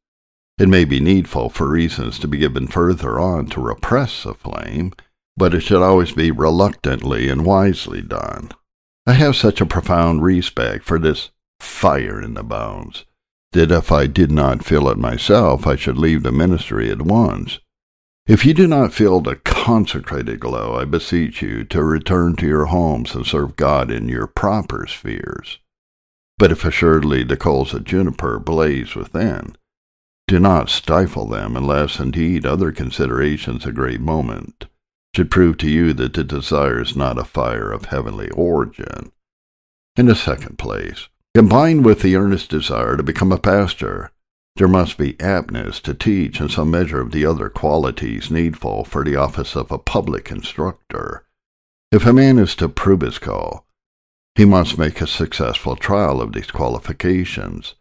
It 0.59 0.69
may 0.69 0.85
be 0.85 1.01
needful 1.01 1.51
for 1.51 1.69
reasons 1.69 2.19
to 2.19 2.29
be 2.29 2.39
given 2.39 2.67
further 2.67 3.21
on 3.21 3.47
to 3.47 3.61
repress 3.61 4.25
a 4.25 4.35
flame, 4.35 4.93
but 5.37 5.55
it 5.55 5.61
should 5.61 5.83
always 5.83 6.13
be 6.13 6.31
reluctantly 6.31 7.29
and 7.29 7.45
wisely 7.45 8.03
done. 8.03 8.51
I 9.07 9.13
have 9.13 9.37
such 9.37 9.61
a 9.61 9.67
profound 9.67 10.23
respect 10.23 10.85
for 10.85 10.99
this 10.99 11.31
fire 11.59 12.21
in 12.21 12.35
the 12.35 12.43
bones 12.43 13.05
that 13.53 13.73
if 13.73 13.91
I 13.91 14.07
did 14.07 14.31
not 14.31 14.65
feel 14.65 14.89
it 14.89 14.99
myself, 14.99 15.67
I 15.67 15.77
should 15.77 15.99
leave 15.99 16.23
the 16.23 16.33
ministry 16.33 16.91
at 16.91 17.03
once. 17.03 17.59
If 18.27 18.47
you 18.47 18.55
do 18.55 18.69
not 18.69 18.93
feel 18.93 19.21
the 19.21 19.37
consecrated 19.37 20.39
glow, 20.39 20.77
I 20.77 20.85
beseech 20.85 21.43
you 21.43 21.65
to 21.65 21.83
return 21.83 22.37
to 22.37 22.47
your 22.47 22.67
homes 22.67 23.15
and 23.15 23.27
serve 23.27 23.57
God 23.57 23.91
in 23.91 24.09
your 24.09 24.29
proper 24.29 24.87
spheres. 24.87 25.59
But 26.41 26.51
if 26.51 26.65
assuredly 26.65 27.23
the 27.23 27.37
coals 27.37 27.75
of 27.75 27.85
juniper 27.85 28.39
blaze 28.39 28.95
within, 28.95 29.57
do 30.27 30.41
not 30.41 30.71
stifle 30.71 31.29
them 31.29 31.55
unless 31.55 32.01
indeed 32.01 32.47
other 32.47 32.73
considerations 32.73 33.67
of 33.67 33.75
great 33.75 34.01
moment 34.01 34.65
should 35.15 35.31
prove 35.31 35.59
to 35.59 35.69
you 35.69 35.93
that 35.93 36.15
the 36.15 36.25
desire 36.25 36.81
is 36.81 36.97
not 36.97 37.19
a 37.19 37.25
fire 37.25 37.71
of 37.71 37.85
heavenly 37.85 38.31
origin. 38.31 39.13
In 39.97 40.07
the 40.07 40.15
second 40.15 40.59
place, 40.59 41.09
combined 41.35 41.85
with 41.85 42.01
the 42.01 42.17
earnest 42.17 42.49
desire 42.49 42.97
to 42.97 43.03
become 43.03 43.33
a 43.33 43.39
pastor, 43.39 44.11
there 44.57 44.67
must 44.67 44.97
be 44.97 45.21
aptness 45.21 45.79
to 45.83 45.93
teach 45.93 46.41
and 46.41 46.51
some 46.51 46.71
measure 46.71 47.03
of 47.03 47.13
the 47.13 47.27
other 47.27 47.51
qualities 47.51 48.31
needful 48.31 48.85
for 48.85 49.05
the 49.05 49.15
office 49.15 49.57
of 49.57 49.71
a 49.71 49.79
public 49.79 50.31
instructor. 50.31 51.27
If 51.93 52.07
a 52.07 52.15
man 52.15 52.39
is 52.39 52.55
to 52.55 52.69
prove 52.71 53.03
his 53.03 53.19
call, 53.19 53.67
he 54.35 54.45
must 54.45 54.79
make 54.79 55.01
a 55.01 55.07
successful 55.07 55.77
trial 55.77 56.21
of 56.21 56.33
these 56.33 56.51
qualifications. 56.51 57.75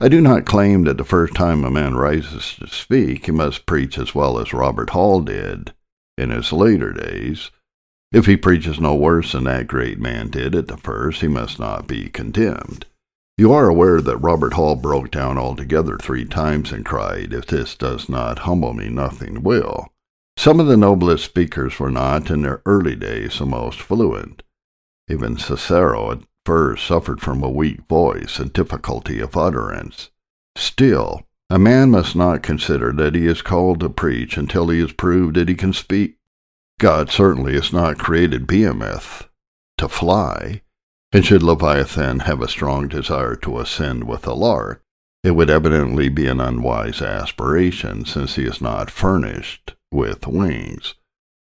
I 0.00 0.08
do 0.08 0.20
not 0.20 0.46
claim 0.46 0.84
that 0.84 0.96
the 0.96 1.04
first 1.04 1.34
time 1.34 1.64
a 1.64 1.70
man 1.70 1.96
rises 1.96 2.54
to 2.60 2.68
speak, 2.68 3.26
he 3.26 3.32
must 3.32 3.66
preach 3.66 3.98
as 3.98 4.14
well 4.14 4.38
as 4.38 4.52
Robert 4.52 4.90
Hall 4.90 5.20
did 5.20 5.72
in 6.16 6.30
his 6.30 6.52
later 6.52 6.92
days. 6.92 7.50
If 8.12 8.26
he 8.26 8.36
preaches 8.36 8.78
no 8.78 8.94
worse 8.94 9.32
than 9.32 9.44
that 9.44 9.66
great 9.66 9.98
man 9.98 10.30
did 10.30 10.54
at 10.54 10.68
the 10.68 10.76
first, 10.76 11.20
he 11.20 11.28
must 11.28 11.58
not 11.58 11.86
be 11.86 12.08
condemned. 12.08 12.86
You 13.36 13.52
are 13.52 13.68
aware 13.68 14.00
that 14.00 14.16
Robert 14.18 14.54
Hall 14.54 14.76
broke 14.76 15.10
down 15.10 15.36
altogether 15.36 15.96
three 15.96 16.24
times 16.24 16.72
and 16.72 16.84
cried, 16.84 17.32
If 17.32 17.46
this 17.46 17.74
does 17.74 18.08
not 18.08 18.40
humble 18.40 18.74
me, 18.74 18.88
nothing 18.88 19.42
will. 19.42 19.92
Some 20.36 20.58
of 20.58 20.66
the 20.66 20.76
noblest 20.76 21.24
speakers 21.24 21.78
were 21.78 21.90
not, 21.90 22.30
in 22.30 22.42
their 22.42 22.62
early 22.66 22.96
days, 22.96 23.38
the 23.38 23.46
most 23.46 23.80
fluent. 23.80 24.42
Even 25.08 25.38
Cicero 25.38 26.12
at 26.12 26.20
first 26.44 26.86
suffered 26.86 27.20
from 27.20 27.42
a 27.42 27.50
weak 27.50 27.80
voice 27.88 28.38
and 28.38 28.52
difficulty 28.52 29.20
of 29.20 29.36
utterance. 29.36 30.10
Still, 30.56 31.22
a 31.50 31.58
man 31.58 31.90
must 31.90 32.14
not 32.14 32.42
consider 32.42 32.92
that 32.92 33.14
he 33.14 33.26
is 33.26 33.40
called 33.40 33.80
to 33.80 33.88
preach 33.88 34.36
until 34.36 34.68
he 34.68 34.80
has 34.80 34.92
proved 34.92 35.36
that 35.36 35.48
he 35.48 35.54
can 35.54 35.72
speak. 35.72 36.16
God 36.78 37.10
certainly 37.10 37.54
has 37.54 37.72
not 37.72 37.98
created 37.98 38.46
Behemoth 38.46 39.28
to 39.78 39.88
fly. 39.88 40.62
And 41.10 41.24
should 41.24 41.42
Leviathan 41.42 42.20
have 42.20 42.42
a 42.42 42.48
strong 42.48 42.86
desire 42.86 43.34
to 43.36 43.60
ascend 43.60 44.04
with 44.04 44.22
the 44.22 44.36
lark, 44.36 44.82
it 45.24 45.30
would 45.30 45.48
evidently 45.48 46.10
be 46.10 46.26
an 46.26 46.40
unwise 46.40 47.00
aspiration, 47.00 48.04
since 48.04 48.34
he 48.34 48.44
is 48.44 48.60
not 48.60 48.90
furnished 48.90 49.74
with 49.90 50.26
wings. 50.26 50.94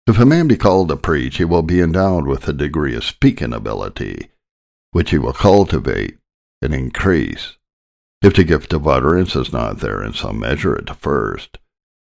If 0.08 0.20
a 0.20 0.26
man 0.26 0.48
be 0.48 0.58
called 0.58 0.90
to 0.90 0.98
preach, 0.98 1.38
he 1.38 1.46
will 1.46 1.62
be 1.62 1.80
endowed 1.80 2.26
with 2.26 2.48
a 2.48 2.54
degree 2.54 2.96
of 2.96 3.04
speaking 3.04 3.54
ability, 3.54 4.32
which 4.92 5.12
he 5.12 5.18
will 5.18 5.34
cultivate 5.34 6.18
and 6.62 6.74
increase. 6.74 7.58
If 8.22 8.36
the 8.36 8.44
gift 8.44 8.74
of 8.74 8.88
utterance 8.88 9.36
is 9.36 9.54
not 9.54 9.80
there 9.80 10.04
in 10.04 10.14
some 10.14 10.40
measure 10.40 10.76
at 10.76 10.88
the 10.88 10.96
first, 10.96 11.60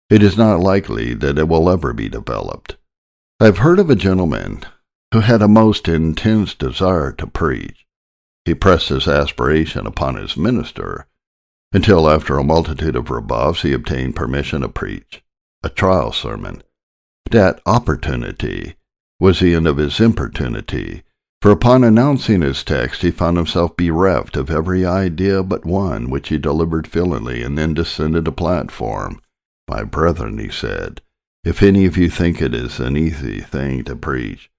it 0.10 0.24
is 0.24 0.38
not 0.38 0.60
likely 0.60 1.14
that 1.14 1.38
it 1.38 1.48
will 1.48 1.70
ever 1.70 1.94
be 1.94 2.10
developed. 2.10 2.78
I 3.40 3.46
have 3.46 3.60
heard 3.60 3.80
of 3.80 3.90
a 3.90 3.96
gentleman 3.96 4.64
who 5.14 5.20
had 5.20 5.42
a 5.42 5.48
most 5.48 5.88
intense 5.88 6.54
desire 6.54 7.12
to 7.14 7.28
preach. 7.28 7.86
He 8.46 8.54
pressed 8.56 8.90
his 8.90 9.08
aspiration 9.08 9.86
upon 9.86 10.16
his 10.16 10.38
minister 10.38 11.08
until, 11.74 12.10
after 12.10 12.38
a 12.38 12.44
multitude 12.44 12.96
of 12.96 13.10
rebuffs, 13.10 13.62
he 13.62 13.74
obtained 13.74 14.16
permission 14.16 14.62
to 14.62 14.70
preach 14.70 15.24
a 15.64 15.70
trial 15.70 16.12
sermon. 16.12 16.64
That 17.32 17.62
opportunity 17.66 18.76
was 19.18 19.40
the 19.40 19.56
end 19.56 19.66
of 19.66 19.78
his 19.78 20.02
importunity, 20.02 21.04
for 21.42 21.50
upon 21.50 21.86
announcing 21.86 22.42
his 22.42 22.62
text 22.62 23.04
he 23.04 23.12
found 23.12 23.38
himself 23.38 23.78
bereft 23.78 24.36
of 24.36 24.52
every 24.52 24.86
idea 24.86 25.42
but 25.42 25.66
one, 25.66 26.10
which 26.10 26.28
he 26.28 26.38
delivered 26.38 26.88
fillingly, 26.88 27.42
and 27.42 27.58
then 27.58 27.74
descended 27.74 28.28
a 28.28 28.34
platform. 28.34 29.22
My 29.70 29.86
brethren, 29.86 30.40
he 30.40 30.50
said, 30.50 31.00
if 31.46 31.64
any 31.64 31.86
of 31.86 31.96
you 31.96 32.10
think 32.10 32.42
it 32.42 32.54
is 32.54 32.82
an 32.82 32.98
easy 32.98 33.40
thing 33.40 33.86
to 33.86 33.96
preach, 33.96 34.52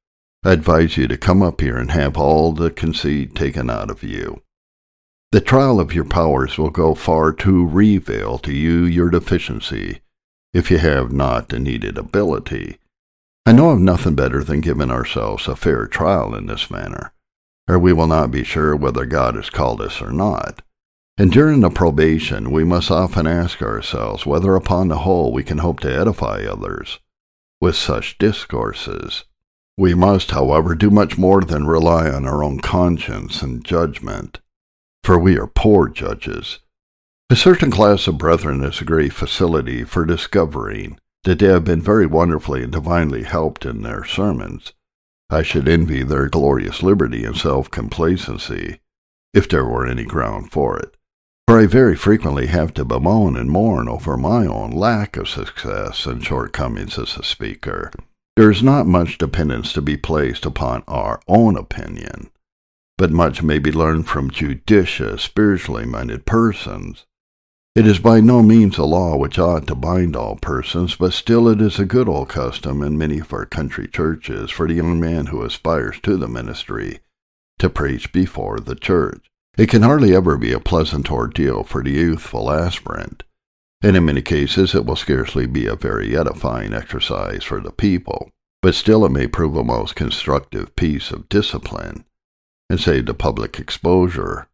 I 0.42 0.52
advise 0.52 0.96
you 0.96 1.06
to 1.08 1.18
come 1.18 1.42
up 1.42 1.60
here 1.60 1.76
and 1.76 1.90
have 1.90 2.16
all 2.16 2.52
the 2.52 2.70
conceit 2.70 3.34
taken 3.34 3.68
out 3.68 3.90
of 3.90 4.02
you. 4.02 4.40
The 5.30 5.42
trial 5.42 5.78
of 5.78 5.92
your 5.92 6.06
powers 6.06 6.56
will 6.56 6.70
go 6.70 6.94
far 6.94 7.34
to 7.34 7.68
reveal 7.68 8.38
to 8.38 8.52
you 8.54 8.84
your 8.84 9.10
deficiency, 9.10 10.00
if 10.52 10.70
you 10.70 10.78
have 10.78 11.12
not 11.12 11.48
the 11.48 11.58
needed 11.58 11.98
ability. 11.98 12.78
I 13.46 13.52
know 13.52 13.70
of 13.70 13.80
nothing 13.80 14.14
better 14.14 14.44
than 14.44 14.60
giving 14.60 14.90
ourselves 14.90 15.48
a 15.48 15.56
fair 15.56 15.86
trial 15.86 16.34
in 16.34 16.46
this 16.46 16.70
manner, 16.70 17.12
or 17.68 17.78
we 17.78 17.92
will 17.92 18.06
not 18.06 18.30
be 18.30 18.44
sure 18.44 18.76
whether 18.76 19.06
God 19.06 19.34
has 19.34 19.50
called 19.50 19.80
us 19.80 20.00
or 20.00 20.12
not. 20.12 20.62
And 21.18 21.30
during 21.30 21.60
the 21.60 21.70
probation, 21.70 22.50
we 22.50 22.64
must 22.64 22.90
often 22.90 23.26
ask 23.26 23.62
ourselves 23.62 24.24
whether 24.24 24.54
upon 24.54 24.88
the 24.88 24.98
whole 24.98 25.32
we 25.32 25.42
can 25.42 25.58
hope 25.58 25.80
to 25.80 25.94
edify 25.94 26.44
others 26.44 26.98
with 27.60 27.76
such 27.76 28.18
discourses. 28.18 29.24
We 29.76 29.94
must, 29.94 30.30
however, 30.30 30.74
do 30.74 30.90
much 30.90 31.18
more 31.18 31.42
than 31.42 31.66
rely 31.66 32.10
on 32.10 32.26
our 32.26 32.42
own 32.42 32.60
conscience 32.60 33.42
and 33.42 33.64
judgment 33.64 34.40
for 35.02 35.18
we 35.18 35.36
are 35.36 35.46
poor 35.46 35.88
judges. 35.88 36.60
A 37.32 37.34
certain 37.34 37.70
class 37.70 38.06
of 38.06 38.18
brethren 38.18 38.60
has 38.60 38.82
a 38.82 38.84
great 38.84 39.14
facility 39.14 39.84
for 39.84 40.04
discovering 40.04 40.98
that 41.24 41.38
they 41.38 41.46
have 41.46 41.64
been 41.64 41.80
very 41.80 42.04
wonderfully 42.04 42.62
and 42.62 42.70
divinely 42.70 43.22
helped 43.22 43.64
in 43.64 43.80
their 43.80 44.04
sermons. 44.04 44.74
I 45.30 45.42
should 45.42 45.66
envy 45.66 46.02
their 46.02 46.28
glorious 46.28 46.82
liberty 46.82 47.24
and 47.24 47.34
self 47.34 47.70
complacency, 47.70 48.80
if 49.32 49.48
there 49.48 49.64
were 49.64 49.86
any 49.86 50.04
ground 50.04 50.52
for 50.52 50.78
it. 50.78 50.94
For 51.48 51.58
I 51.58 51.64
very 51.64 51.96
frequently 51.96 52.48
have 52.48 52.74
to 52.74 52.84
bemoan 52.84 53.38
and 53.38 53.48
mourn 53.48 53.88
over 53.88 54.18
my 54.18 54.44
own 54.44 54.70
lack 54.70 55.16
of 55.16 55.26
success 55.26 56.04
and 56.04 56.22
shortcomings 56.22 56.98
as 56.98 57.16
a 57.16 57.22
speaker. 57.22 57.92
There 58.36 58.50
is 58.50 58.62
not 58.62 58.86
much 58.86 59.16
dependence 59.16 59.72
to 59.72 59.80
be 59.80 59.96
placed 59.96 60.44
upon 60.44 60.84
our 60.86 61.18
own 61.26 61.56
opinion 61.56 62.28
but 62.98 63.10
much 63.10 63.42
may 63.42 63.58
be 63.58 63.72
learned 63.72 64.06
from 64.06 64.30
judicious, 64.30 65.22
spiritually 65.22 65.86
minded 65.86 66.24
persons. 66.24 67.06
It 67.74 67.86
is 67.86 67.98
by 67.98 68.20
no 68.20 68.42
means 68.42 68.76
a 68.76 68.84
law 68.84 69.16
which 69.16 69.38
ought 69.38 69.66
to 69.68 69.74
bind 69.74 70.14
all 70.14 70.36
persons, 70.36 70.94
but 70.94 71.14
still 71.14 71.48
it 71.48 71.58
is 71.62 71.78
a 71.78 71.86
good 71.86 72.06
old 72.06 72.28
custom 72.28 72.82
in 72.82 72.98
many 72.98 73.20
of 73.20 73.32
our 73.32 73.46
country 73.46 73.88
churches 73.88 74.50
for 74.50 74.68
the 74.68 74.74
young 74.74 75.00
man 75.00 75.26
who 75.26 75.42
aspires 75.42 75.98
to 76.02 76.18
the 76.18 76.28
ministry 76.28 77.00
to 77.58 77.70
preach 77.70 78.12
before 78.12 78.60
the 78.60 78.74
church. 78.74 79.24
It 79.56 79.70
can 79.70 79.80
hardly 79.80 80.14
ever 80.14 80.36
be 80.36 80.52
a 80.52 80.60
pleasant 80.60 81.10
ordeal 81.10 81.64
for 81.64 81.82
the 81.82 81.92
youthful 81.92 82.50
aspirant, 82.50 83.22
and 83.80 83.96
in 83.96 84.04
many 84.04 84.20
cases 84.20 84.74
it 84.74 84.84
will 84.84 84.96
scarcely 84.96 85.46
be 85.46 85.66
a 85.66 85.74
very 85.74 86.14
edifying 86.14 86.74
exercise 86.74 87.42
for 87.42 87.58
the 87.58 87.72
people, 87.72 88.28
but 88.60 88.74
still 88.74 89.02
it 89.06 89.12
may 89.12 89.26
prove 89.26 89.56
a 89.56 89.64
most 89.64 89.96
constructive 89.96 90.76
piece 90.76 91.10
of 91.10 91.26
discipline 91.30 92.04
and 92.68 92.78
save 92.78 93.06
the 93.06 93.14
public 93.14 93.58
exposure 93.58 94.48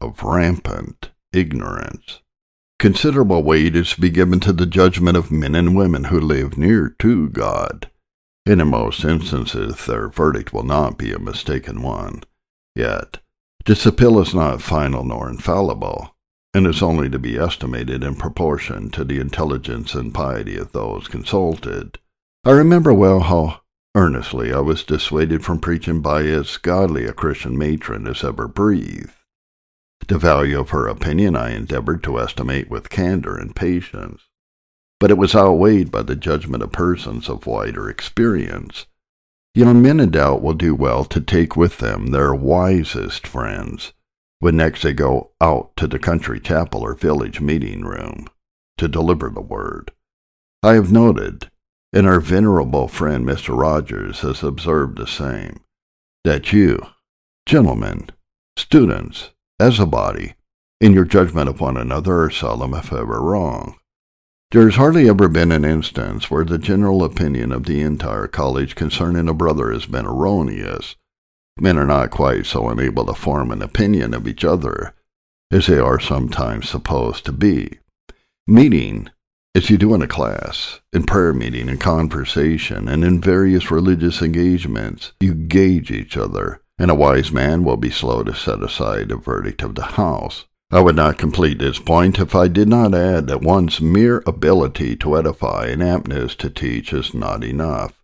of 0.00 0.22
rampant 0.22 1.10
ignorance. 1.34 2.20
Considerable 2.82 3.44
weight 3.44 3.76
is 3.76 3.90
to 3.90 4.00
be 4.00 4.10
given 4.10 4.40
to 4.40 4.52
the 4.52 4.66
judgment 4.66 5.16
of 5.16 5.30
men 5.30 5.54
and 5.54 5.76
women 5.76 6.02
who 6.02 6.18
live 6.18 6.58
near 6.58 6.96
to 6.98 7.28
God. 7.28 7.88
And 8.44 8.60
in 8.60 8.66
most 8.66 9.04
instances, 9.04 9.86
their 9.86 10.08
verdict 10.08 10.52
will 10.52 10.64
not 10.64 10.98
be 10.98 11.12
a 11.12 11.20
mistaken 11.20 11.80
one. 11.80 12.24
Yet, 12.74 13.20
this 13.66 13.86
appeal 13.86 14.18
is 14.18 14.34
not 14.34 14.62
final 14.62 15.04
nor 15.04 15.30
infallible, 15.30 16.16
and 16.52 16.66
is 16.66 16.82
only 16.82 17.08
to 17.10 17.20
be 17.20 17.38
estimated 17.38 18.02
in 18.02 18.16
proportion 18.16 18.90
to 18.90 19.04
the 19.04 19.20
intelligence 19.20 19.94
and 19.94 20.12
piety 20.12 20.56
of 20.56 20.72
those 20.72 21.06
consulted. 21.06 22.00
I 22.44 22.50
remember 22.50 22.92
well 22.92 23.20
how 23.20 23.60
Earnestly 23.94 24.52
I 24.52 24.58
was 24.58 24.82
dissuaded 24.82 25.44
from 25.44 25.60
preaching 25.60 26.00
by 26.00 26.22
as 26.24 26.56
godly 26.56 27.04
a 27.04 27.12
Christian 27.12 27.56
matron 27.56 28.08
as 28.08 28.24
ever 28.24 28.48
breathed. 28.48 29.12
The 30.08 30.18
value 30.18 30.58
of 30.58 30.70
her 30.70 30.88
opinion 30.88 31.36
I 31.36 31.54
endeavored 31.54 32.02
to 32.04 32.18
estimate 32.18 32.68
with 32.68 32.90
candor 32.90 33.36
and 33.36 33.54
patience, 33.54 34.22
but 34.98 35.10
it 35.10 35.18
was 35.18 35.34
outweighed 35.34 35.90
by 35.90 36.02
the 36.02 36.16
judgment 36.16 36.62
of 36.62 36.72
persons 36.72 37.28
of 37.28 37.46
wider 37.46 37.88
experience. 37.88 38.86
Young 39.54 39.82
men 39.82 40.00
in 40.00 40.10
doubt 40.10 40.42
will 40.42 40.54
do 40.54 40.74
well 40.74 41.04
to 41.04 41.20
take 41.20 41.56
with 41.56 41.78
them 41.78 42.08
their 42.08 42.34
wisest 42.34 43.26
friends 43.26 43.92
when 44.38 44.56
next 44.56 44.82
they 44.82 44.92
go 44.92 45.30
out 45.40 45.76
to 45.76 45.86
the 45.86 45.98
country 45.98 46.40
chapel 46.40 46.82
or 46.82 46.94
village 46.94 47.40
meeting 47.40 47.82
room 47.82 48.26
to 48.78 48.88
deliver 48.88 49.30
the 49.30 49.40
word. 49.40 49.92
I 50.62 50.74
have 50.74 50.90
noted 50.90 51.48
and 51.92 52.06
our 52.06 52.20
venerable 52.20 52.88
friend 52.88 53.26
Mr. 53.26 53.56
Rogers 53.58 54.20
has 54.20 54.42
observed 54.42 54.96
the 54.96 55.06
same, 55.06 55.60
that 56.24 56.52
you, 56.52 56.86
gentlemen, 57.46 58.08
students, 58.56 59.30
as 59.62 59.78
a 59.78 59.86
body, 59.86 60.34
in 60.80 60.92
your 60.92 61.04
judgment 61.04 61.48
of 61.48 61.60
one 61.60 61.76
another 61.76 62.24
are 62.24 62.30
seldom 62.30 62.74
if 62.74 62.92
ever 62.92 63.20
wrong. 63.20 63.76
There 64.50 64.64
has 64.64 64.74
hardly 64.74 65.08
ever 65.08 65.28
been 65.28 65.52
an 65.52 65.64
instance 65.64 66.28
where 66.28 66.44
the 66.44 66.58
general 66.58 67.04
opinion 67.04 67.52
of 67.52 67.64
the 67.64 67.80
entire 67.80 68.26
college 68.26 68.74
concerning 68.74 69.28
a 69.28 69.34
brother 69.34 69.72
has 69.72 69.86
been 69.86 70.04
erroneous. 70.04 70.96
Men 71.60 71.78
are 71.78 71.86
not 71.86 72.10
quite 72.10 72.44
so 72.44 72.68
unable 72.68 73.06
to 73.06 73.14
form 73.14 73.52
an 73.52 73.62
opinion 73.62 74.14
of 74.14 74.26
each 74.26 74.44
other 74.44 74.94
as 75.52 75.68
they 75.68 75.78
are 75.78 76.00
sometimes 76.00 76.68
supposed 76.68 77.24
to 77.26 77.32
be. 77.32 77.78
Meeting 78.48 79.10
as 79.54 79.70
you 79.70 79.78
do 79.78 79.94
in 79.94 80.02
a 80.02 80.08
class, 80.08 80.80
in 80.92 81.04
prayer 81.04 81.32
meeting, 81.32 81.68
in 81.68 81.78
conversation, 81.78 82.88
and 82.88 83.04
in 83.04 83.20
various 83.20 83.70
religious 83.70 84.22
engagements, 84.22 85.12
you 85.20 85.34
gauge 85.34 85.92
each 85.92 86.16
other, 86.16 86.61
and 86.82 86.90
a 86.90 86.96
wise 86.96 87.30
man 87.30 87.62
will 87.62 87.76
be 87.76 87.90
slow 87.90 88.24
to 88.24 88.34
set 88.34 88.60
aside 88.60 89.12
a 89.12 89.16
verdict 89.16 89.62
of 89.62 89.76
the 89.76 89.84
house. 89.84 90.46
I 90.68 90.80
would 90.80 90.96
not 90.96 91.16
complete 91.16 91.60
this 91.60 91.78
point 91.78 92.18
if 92.18 92.34
I 92.34 92.48
did 92.48 92.68
not 92.68 92.92
add 92.92 93.28
that 93.28 93.40
one's 93.40 93.80
mere 93.80 94.20
ability 94.26 94.96
to 94.96 95.16
edify 95.16 95.66
and 95.66 95.80
aptness 95.80 96.34
to 96.38 96.50
teach 96.50 96.92
is 96.92 97.14
not 97.14 97.44
enough. 97.44 98.02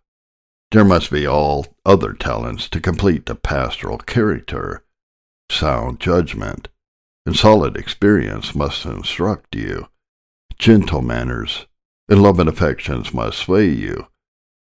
There 0.71 0.85
must 0.85 1.11
be 1.11 1.27
all 1.27 1.65
other 1.85 2.13
talents 2.13 2.69
to 2.69 2.79
complete 2.79 3.25
the 3.25 3.35
pastoral 3.35 3.97
character. 3.97 4.85
Sound 5.51 5.99
judgment 5.99 6.69
and 7.25 7.35
solid 7.35 7.75
experience 7.75 8.55
must 8.55 8.85
instruct 8.85 9.57
you 9.57 9.89
gentle 10.57 11.01
manners, 11.01 11.67
and 12.07 12.23
love 12.23 12.39
and 12.39 12.47
affections 12.47 13.13
must 13.13 13.39
sway 13.39 13.67
you. 13.67 14.07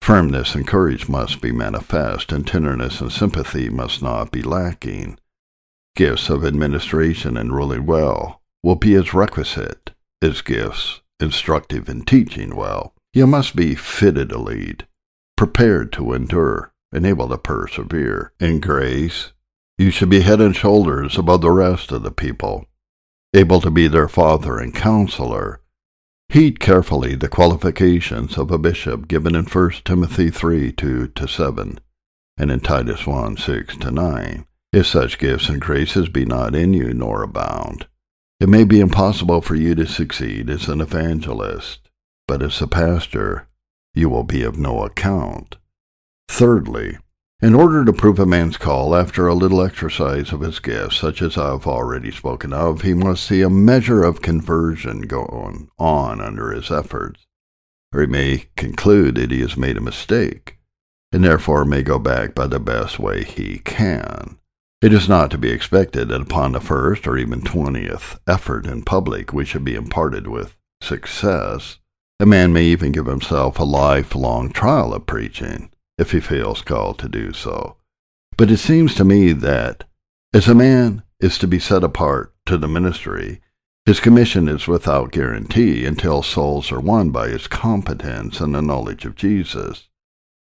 Firmness 0.06 0.54
and 0.54 0.68
courage 0.68 1.10
must 1.10 1.42
be 1.42 1.52
manifest, 1.52 2.32
and 2.32 2.46
tenderness 2.46 3.02
and 3.02 3.12
sympathy 3.12 3.72
must 3.72 4.04
not 4.04 4.30
be 4.30 4.44
lacking. 4.44 5.18
Gifts 5.96 6.30
of 6.30 6.46
administration 6.46 7.36
and 7.36 7.52
ruling 7.52 7.88
well 7.88 8.40
will 8.62 8.76
be 8.76 8.94
as 8.94 9.16
requisite 9.16 9.96
as 10.22 10.44
gifts 10.44 11.02
instructive 11.20 11.90
in 11.90 12.06
teaching 12.06 12.56
well. 12.56 12.94
You 13.16 13.26
must 13.26 13.56
be 13.56 13.74
fitted 13.74 14.30
to 14.30 14.38
lead, 14.38 14.86
prepared 15.36 15.92
to 15.94 16.14
endure, 16.14 16.72
and 16.92 17.04
able 17.04 17.30
to 17.30 17.40
persevere. 17.40 18.32
In 18.40 18.60
grace, 18.60 19.34
you 19.80 19.90
should 19.90 20.12
be 20.12 20.22
head 20.22 20.40
and 20.40 20.56
shoulders 20.56 21.18
above 21.18 21.42
the 21.42 21.50
rest 21.50 21.92
of 21.92 22.04
the 22.04 22.12
people, 22.12 22.68
able 23.34 23.60
to 23.60 23.72
be 23.72 23.88
their 23.88 24.08
father 24.08 24.60
and 24.60 24.72
counselor, 24.72 25.62
Heed 26.30 26.60
carefully 26.60 27.16
the 27.16 27.30
qualifications 27.30 28.38
of 28.38 28.52
a 28.52 28.58
bishop 28.58 29.08
given 29.08 29.36
in 29.36 29.46
1 29.46 29.72
Timothy 29.86 30.30
3 30.30 30.72
2 30.72 31.08
to 31.08 31.28
7, 31.28 31.80
and 32.38 32.52
in 32.52 32.60
Titus 32.60 33.08
1 33.08 33.38
6 33.38 33.78
to 33.78 33.92
9. 33.92 34.46
If 34.74 34.88
such 34.88 35.20
gifts 35.20 35.48
and 35.48 35.62
graces 35.62 36.10
be 36.10 36.26
not 36.26 36.54
in 36.54 36.74
you 36.74 36.94
nor 36.94 37.24
abound, 37.24 37.88
it 38.42 38.50
may 38.50 38.66
be 38.66 38.82
impossible 38.82 39.42
for 39.42 39.56
you 39.56 39.76
to 39.76 39.86
succeed 39.86 40.50
as 40.50 40.68
an 40.68 40.82
evangelist, 40.82 41.90
but 42.28 42.42
as 42.42 42.62
a 42.62 42.68
pastor, 42.68 43.48
you 43.94 44.10
will 44.10 44.26
be 44.26 44.44
of 44.44 44.58
no 44.58 44.84
account. 44.84 45.56
Thirdly, 46.28 46.98
in 47.42 47.54
order 47.54 47.84
to 47.84 47.94
prove 47.94 48.18
a 48.18 48.26
man's 48.26 48.58
call 48.58 48.96
after 48.96 49.28
a 49.28 49.34
little 49.34 49.62
exercise 49.62 50.32
of 50.32 50.40
his 50.42 50.60
gifts, 50.60 50.98
such 50.98 51.22
as 51.22 51.38
I 51.38 51.52
have 51.52 51.68
already 51.68 52.12
spoken 52.12 52.54
of, 52.54 52.82
he 52.82 52.94
must 52.94 53.26
see 53.26 53.42
a 53.42 53.50
measure 53.50 54.04
of 54.04 54.22
conversion 54.22 55.02
going 55.02 55.70
on 55.78 56.22
under 56.22 56.52
his 56.52 56.72
efforts, 56.72 57.26
or 57.94 58.02
he 58.02 58.08
may 58.08 58.46
conclude 58.56 59.16
that 59.16 59.32
he 59.32 59.42
has 59.42 59.58
made 59.58 59.78
a 59.78 59.82
mistake, 59.82 60.60
and 61.12 61.24
therefore 61.24 61.66
may 61.66 61.84
go 61.84 62.00
back 62.00 62.34
by 62.34 62.48
the 62.48 62.60
best 62.60 63.00
way 63.00 63.24
he 63.24 63.60
can. 63.60 64.38
It 64.82 64.94
is 64.94 65.10
not 65.10 65.32
to 65.32 65.38
be 65.38 65.50
expected 65.50 66.10
that 66.10 66.22
upon 66.22 66.52
the 66.52 66.60
first 66.60 67.08
or 67.08 67.18
even 67.18 67.42
twentieth 67.42 68.20
effort 68.28 68.66
in 68.66 68.84
public 68.84 69.34
we 69.34 69.44
should 69.44 69.66
be 69.66 69.76
imparted 69.76 70.28
with 70.28 70.56
success. 70.82 71.80
A 72.20 72.26
man 72.26 72.54
may 72.54 72.64
even 72.66 72.92
give 72.92 73.08
himself 73.08 73.60
a 73.60 73.64
lifelong 73.64 74.52
trial 74.52 74.94
of 74.94 75.06
preaching, 75.06 75.70
if 75.98 76.12
he 76.12 76.20
feels 76.20 76.62
called 76.62 77.00
to 77.00 77.10
do 77.10 77.34
so. 77.34 77.78
But 78.38 78.52
it 78.52 78.58
seems 78.58 78.96
to 78.96 79.06
me 79.06 79.32
that, 79.32 79.86
as 80.34 80.48
a 80.48 80.56
man 80.56 81.04
is 81.20 81.38
to 81.40 81.48
be 81.48 81.60
set 81.60 81.84
apart 81.84 82.34
to 82.46 82.58
the 82.58 82.68
ministry, 82.68 83.42
his 83.86 84.00
commission 84.00 84.48
is 84.48 84.68
without 84.68 85.12
guarantee 85.12 85.86
until 85.86 86.24
souls 86.24 86.72
are 86.72 86.80
won 86.80 87.12
by 87.12 87.30
his 87.30 87.48
competence 87.48 88.42
and 88.42 88.54
the 88.54 88.62
knowledge 88.62 89.06
of 89.06 89.16
Jesus. 89.16 89.90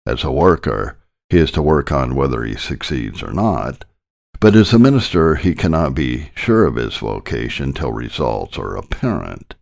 As 0.05 0.23
a 0.23 0.31
worker, 0.31 0.97
he 1.29 1.37
is 1.37 1.51
to 1.51 1.61
work 1.61 1.91
on 1.91 2.15
whether 2.15 2.43
he 2.43 2.55
succeeds 2.55 3.23
or 3.23 3.31
not, 3.31 3.85
but 4.39 4.55
as 4.55 4.73
a 4.73 4.79
minister, 4.79 5.35
he 5.35 5.55
cannot 5.55 5.95
be 5.95 6.31
sure 6.35 6.65
of 6.65 6.75
his 6.75 6.97
vocation 6.97 7.73
till 7.73 7.91
results 7.91 8.57
are 8.57 8.75
apparent. 8.75 9.55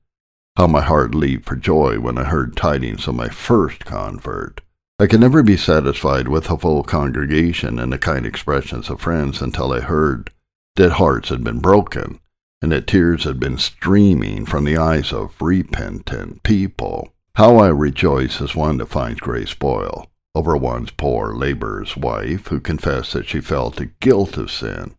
How 0.56 0.68
my 0.68 0.82
heart 0.82 1.14
leaped 1.14 1.46
for 1.48 1.56
joy 1.56 2.00
when 2.00 2.18
I 2.18 2.24
heard 2.24 2.56
tidings 2.56 3.08
of 3.08 3.16
my 3.16 3.30
first 3.30 3.86
convert. 3.86 4.62
I 5.00 5.06
could 5.06 5.20
never 5.20 5.44
be 5.44 5.58
satisfied 5.58 6.28
with 6.28 6.50
a 6.50 6.58
full 6.58 6.82
congregation 6.82 7.78
and 7.78 7.94
the 7.94 8.00
kind 8.00 8.26
expressions 8.26 8.90
of 8.90 9.00
friends 9.00 9.44
until 9.44 9.72
I 9.72 9.82
heard 9.82 10.32
that 10.76 10.94
hearts 10.94 11.30
had 11.30 11.44
been 11.44 11.60
broken 11.60 12.20
and 12.64 12.72
that 12.72 12.88
tears 12.88 13.24
had 13.24 13.40
been 13.40 13.60
streaming 13.60 14.48
from 14.48 14.64
the 14.64 14.78
eyes 14.78 15.14
of 15.14 15.40
repentant 15.40 16.42
people. 16.42 17.14
How 17.36 17.58
I 17.58 17.68
rejoice 17.68 18.42
as 18.42 18.56
one 18.56 18.78
that 18.78 18.88
finds 18.88 19.20
grace 19.20 19.52
spoil 19.52 20.10
over 20.34 20.58
one's 20.58 20.90
poor 20.90 21.36
laborer's 21.36 21.96
wife 21.96 22.48
who 22.48 22.60
confessed 22.60 23.14
that 23.14 23.28
she 23.28 23.40
felt 23.40 23.76
the 23.76 23.92
guilt 24.00 24.36
of 24.36 24.50
sin 24.50 24.96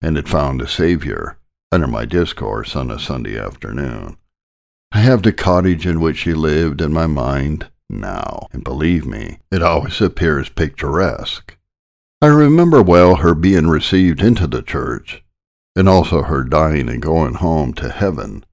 and 0.00 0.14
had 0.14 0.28
found 0.28 0.62
a 0.62 0.68
Savior 0.68 1.38
under 1.72 1.88
my 1.88 2.04
discourse 2.04 2.76
on 2.76 2.92
a 2.92 2.98
Sunday 3.00 3.36
afternoon. 3.36 4.18
I 4.92 5.00
have 5.00 5.22
the 5.24 5.32
cottage 5.32 5.84
in 5.84 6.00
which 6.00 6.18
she 6.18 6.32
lived 6.32 6.80
in 6.80 6.92
my 6.92 7.08
mind 7.08 7.68
now, 8.00 8.48
and 8.52 8.64
believe 8.64 9.06
me, 9.06 9.38
it 9.50 9.62
always 9.62 10.00
appears 10.00 10.48
picturesque. 10.48 11.56
I 12.20 12.26
remember 12.26 12.82
well 12.82 13.16
her 13.16 13.34
being 13.34 13.66
received 13.66 14.22
into 14.22 14.46
the 14.46 14.62
church, 14.62 15.24
and 15.76 15.88
also 15.88 16.22
her 16.22 16.44
dying 16.44 16.88
and 16.88 17.02
going 17.02 17.34
home 17.34 17.74
to 17.74 17.90
heaven. 17.90 18.44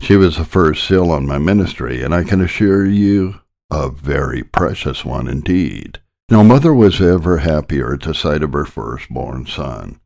She 0.00 0.16
was 0.16 0.36
the 0.36 0.44
first 0.44 0.86
seal 0.86 1.10
on 1.10 1.26
my 1.26 1.38
ministry, 1.38 2.02
and 2.02 2.14
I 2.14 2.24
can 2.24 2.40
assure 2.40 2.86
you 2.86 3.40
a 3.70 3.88
very 3.88 4.42
precious 4.42 5.04
one 5.04 5.28
indeed. 5.28 6.00
No 6.30 6.42
mother 6.42 6.74
was 6.74 7.00
ever 7.00 7.38
happier 7.38 7.94
at 7.94 8.02
the 8.02 8.14
sight 8.14 8.42
of 8.42 8.52
her 8.52 8.64
firstborn 8.64 9.46
son. 9.46 10.00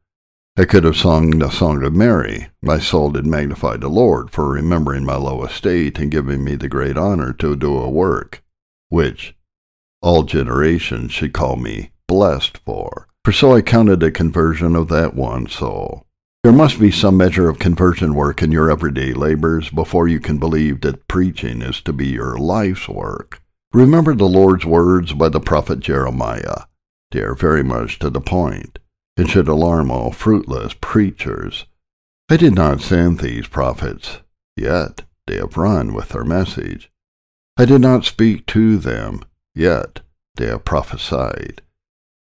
I 0.57 0.65
could 0.65 0.83
have 0.83 0.97
sung 0.97 1.39
the 1.39 1.51
song 1.51 1.85
of 1.85 1.95
Mary. 1.95 2.49
My 2.61 2.81
soul 2.81 3.11
did 3.11 3.25
magnify 3.25 3.77
the 3.77 3.89
Lord 3.89 4.31
for 4.31 4.49
remembering 4.49 5.05
my 5.05 5.15
low 5.15 5.45
estate 5.45 6.01
and 6.01 6.11
giving 6.11 6.43
me 6.43 6.57
the 6.57 6.69
great 6.69 6.99
honor 6.99 7.33
to 7.35 7.55
do 7.55 7.79
a 7.79 7.89
work, 7.89 8.43
which 8.89 9.35
all 10.01 10.23
generations 10.23 11.13
should 11.13 11.33
call 11.33 11.57
me 11.57 11.91
blessed 12.07 12.59
for. 12.59 13.07
For 13.25 13.33
so 13.33 13.55
I 13.55 13.61
counted 13.61 14.01
the 14.01 14.11
conversion 14.11 14.75
of 14.75 14.89
that 14.89 15.15
one 15.15 15.47
soul. 15.49 16.07
There 16.45 16.53
must 16.53 16.81
be 16.81 16.91
some 16.91 17.17
measure 17.17 17.49
of 17.49 17.59
conversion 17.59 18.15
work 18.15 18.43
in 18.43 18.53
your 18.53 18.71
everyday 18.71 19.13
labors 19.13 19.71
before 19.71 20.09
you 20.09 20.21
can 20.21 20.39
believe 20.39 20.81
that 20.81 21.09
preaching 21.09 21.63
is 21.63 21.81
to 21.83 21.93
be 21.93 22.07
your 22.07 22.39
life's 22.39 22.89
work. 22.89 23.43
Remember 23.73 24.15
the 24.15 24.29
Lord's 24.29 24.65
words 24.65 25.13
by 25.13 25.29
the 25.29 25.41
prophet 25.41 25.81
Jeremiah. 25.81 26.65
They 27.11 27.21
are 27.21 27.35
very 27.35 27.63
much 27.63 27.99
to 27.99 28.09
the 28.09 28.21
point, 28.21 28.79
and 29.17 29.29
should 29.29 29.49
alarm 29.49 29.91
all 29.91 30.13
fruitless 30.13 30.75
preachers. 30.81 31.67
I 32.31 32.37
did 32.37 32.55
not 32.55 32.81
send 32.81 33.19
these 33.19 33.49
prophets, 33.49 34.21
yet 34.57 35.03
they 35.27 35.37
have 35.37 35.57
run 35.57 35.93
with 35.93 36.11
their 36.11 36.25
message. 36.25 36.91
I 37.59 37.65
did 37.65 37.81
not 37.81 38.05
speak 38.05 38.47
to 38.47 38.79
them, 38.79 39.23
yet 39.55 40.01
they 40.37 40.47
have 40.47 40.65
prophesied. 40.65 41.61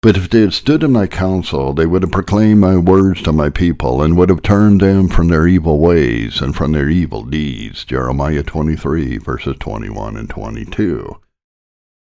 But 0.00 0.16
if 0.16 0.30
they 0.30 0.42
had 0.42 0.52
stood 0.52 0.82
in 0.82 0.92
my 0.92 1.06
counsel, 1.06 1.72
they 1.72 1.86
would 1.86 2.02
have 2.02 2.12
proclaimed 2.12 2.60
my 2.60 2.76
words 2.76 3.20
to 3.22 3.32
my 3.32 3.50
people, 3.50 4.00
and 4.00 4.16
would 4.16 4.28
have 4.28 4.42
turned 4.42 4.80
them 4.80 5.08
from 5.08 5.28
their 5.28 5.48
evil 5.48 5.80
ways 5.80 6.40
and 6.40 6.54
from 6.54 6.72
their 6.72 6.88
evil 6.88 7.24
deeds. 7.24 7.84
Jeremiah 7.84 8.44
23, 8.44 9.18
verses 9.18 9.56
21 9.58 10.16
and 10.16 10.30
22. 10.30 11.20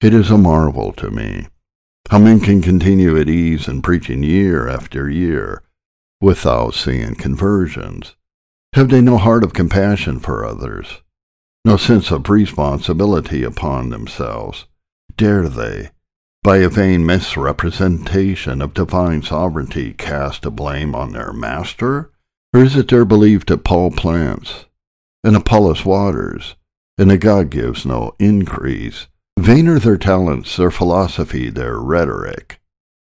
It 0.01 0.15
is 0.15 0.31
a 0.31 0.39
marvel 0.39 0.93
to 0.93 1.11
me 1.11 1.49
how 2.11 2.19
men 2.19 2.41
can 2.41 2.63
continue 2.63 3.19
at 3.19 3.29
ease 3.29 3.67
in 3.67 3.83
preaching 3.83 4.23
year 4.23 4.69
after 4.69 5.11
year 5.11 5.63
without 6.21 6.75
seeing 6.75 7.15
conversions. 7.15 8.15
Have 8.75 8.91
they 8.91 9.01
no 9.01 9.17
heart 9.17 9.43
of 9.43 9.53
compassion 9.53 10.21
for 10.21 10.45
others, 10.45 11.03
no 11.67 11.77
sense 11.77 12.13
of 12.13 12.31
responsibility 12.31 13.43
upon 13.43 13.91
themselves? 13.91 14.67
Dare 15.17 15.49
they, 15.49 15.91
by 16.45 16.59
a 16.59 16.69
vain 16.69 17.05
misrepresentation 17.05 18.63
of 18.63 18.73
divine 18.73 19.21
sovereignty, 19.21 19.93
cast 19.93 20.47
a 20.47 20.51
blame 20.53 20.95
on 20.95 21.13
their 21.13 21.33
master? 21.33 22.13
Or 22.55 22.63
is 22.63 22.77
it 22.77 22.87
their 22.87 23.05
belief 23.05 23.45
that 23.47 23.65
Paul 23.65 23.91
plants 23.91 24.67
and 25.25 25.35
Apollos 25.35 25.85
waters, 25.85 26.55
and 26.99 27.11
that 27.11 27.19
God 27.19 27.51
gives 27.51 27.85
no 27.85 28.15
increase? 28.21 29.09
Vain 29.37 29.67
are 29.67 29.81
their 29.81 29.99
talents, 29.99 30.57
their 30.57 30.71
philosophy, 30.71 31.51
their 31.51 31.81
rhetoric, 31.81 32.61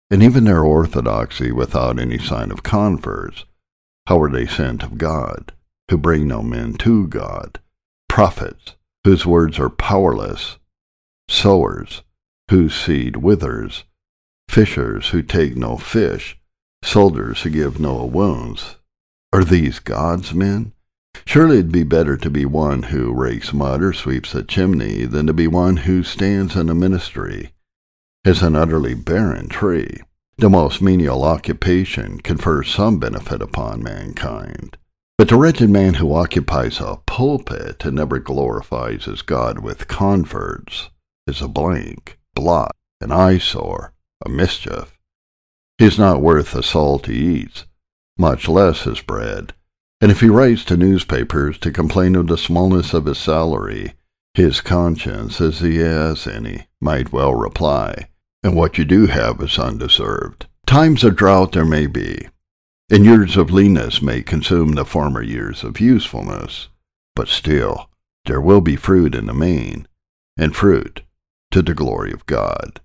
and 0.09 0.23
even 0.23 0.45
their 0.45 0.63
orthodoxy 0.63 1.51
without 1.51 1.99
any 1.99 2.17
sign 2.17 2.49
of 2.49 2.63
converts. 2.63 3.45
How 4.07 4.19
are 4.19 4.31
they 4.31 4.47
sent 4.47 4.81
of 4.81 4.97
God, 4.97 5.53
who 5.91 5.97
bring 5.99 6.27
no 6.27 6.41
men 6.41 6.73
to 6.77 7.05
God? 7.05 7.59
Prophets, 8.17 8.73
whose 9.03 9.27
words 9.27 9.59
are 9.59 9.69
powerless, 9.69 10.57
sowers, 11.29 12.01
whose 12.49 12.73
seed 12.73 13.17
withers, 13.17 13.83
fishers 14.49 15.09
who 15.09 15.21
take 15.21 15.55
no 15.55 15.77
fish, 15.77 16.35
soldiers 16.83 17.43
who 17.43 17.51
give 17.51 17.79
no 17.79 18.03
wounds. 18.05 18.77
Are 19.31 19.43
these 19.43 19.77
God's 19.77 20.33
men? 20.33 20.73
Surely 21.27 21.59
it'd 21.59 21.71
be 21.71 21.83
better 21.83 22.17
to 22.17 22.31
be 22.31 22.43
one 22.43 22.81
who 22.81 23.13
rakes 23.13 23.53
mud 23.53 23.83
or 23.83 23.93
sweeps 23.93 24.33
a 24.33 24.41
chimney 24.41 25.05
than 25.05 25.27
to 25.27 25.33
be 25.33 25.47
one 25.47 25.77
who 25.77 26.01
stands 26.01 26.55
in 26.55 26.69
a 26.71 26.73
ministry 26.73 27.51
as 28.25 28.41
an 28.41 28.55
utterly 28.55 28.95
barren 28.95 29.47
tree. 29.47 29.95
The 30.39 30.49
most 30.49 30.81
menial 30.81 31.23
occupation 31.23 32.19
confers 32.21 32.73
some 32.73 32.97
benefit 32.97 33.43
upon 33.43 33.83
mankind. 33.83 34.75
But 35.17 35.29
the 35.29 35.35
wretched 35.35 35.71
man 35.71 35.95
who 35.95 36.13
occupies 36.13 36.79
a 36.79 36.99
pulpit 37.07 37.83
and 37.85 37.95
never 37.95 38.19
glorifies 38.19 39.05
his 39.05 39.23
God 39.23 39.59
with 39.59 39.87
converts 39.87 40.91
is 41.25 41.41
a 41.41 41.47
blank, 41.47 42.19
blot, 42.35 42.75
an 43.01 43.11
eyesore, 43.11 43.93
a 44.23 44.29
mischief. 44.29 44.99
He 45.79 45.85
is 45.85 45.97
not 45.97 46.21
worth 46.21 46.51
the 46.51 46.61
salt 46.61 47.07
he 47.07 47.39
eats, 47.39 47.65
much 48.17 48.47
less 48.47 48.81
his 48.83 49.01
bread, 49.01 49.53
and 50.01 50.11
if 50.11 50.21
he 50.21 50.29
writes 50.29 50.63
to 50.65 50.77
newspapers 50.77 51.57
to 51.59 51.71
complain 51.71 52.15
of 52.15 52.27
the 52.27 52.37
smallness 52.37 52.93
of 52.93 53.05
his 53.05 53.17
salary, 53.17 53.93
his 54.35 54.61
conscience, 54.61 55.41
as 55.41 55.61
he 55.61 55.77
has 55.77 56.27
any, 56.27 56.67
might 56.79 57.11
well 57.11 57.33
reply, 57.33 58.07
and 58.43 58.55
what 58.55 58.77
you 58.77 58.85
do 58.85 59.07
have 59.07 59.41
is 59.41 59.57
undeserved. 59.57 60.45
Times 60.67 61.03
of 61.03 61.15
drought 61.15 61.53
there 61.53 61.65
may 61.65 61.87
be, 61.87 62.27
and 62.89 63.03
years 63.03 63.35
of 63.35 63.51
leanness 63.51 64.01
may 64.01 64.21
consume 64.21 64.73
the 64.73 64.85
former 64.85 65.21
years 65.21 65.63
of 65.63 65.79
usefulness, 65.79 66.69
but 67.15 67.27
still 67.27 67.89
there 68.25 68.41
will 68.41 68.61
be 68.61 68.75
fruit 68.75 69.13
in 69.13 69.25
the 69.25 69.33
main, 69.33 69.87
and 70.37 70.55
fruit 70.55 71.01
to 71.51 71.61
the 71.61 71.73
glory 71.73 72.11
of 72.11 72.25
God. 72.25 72.79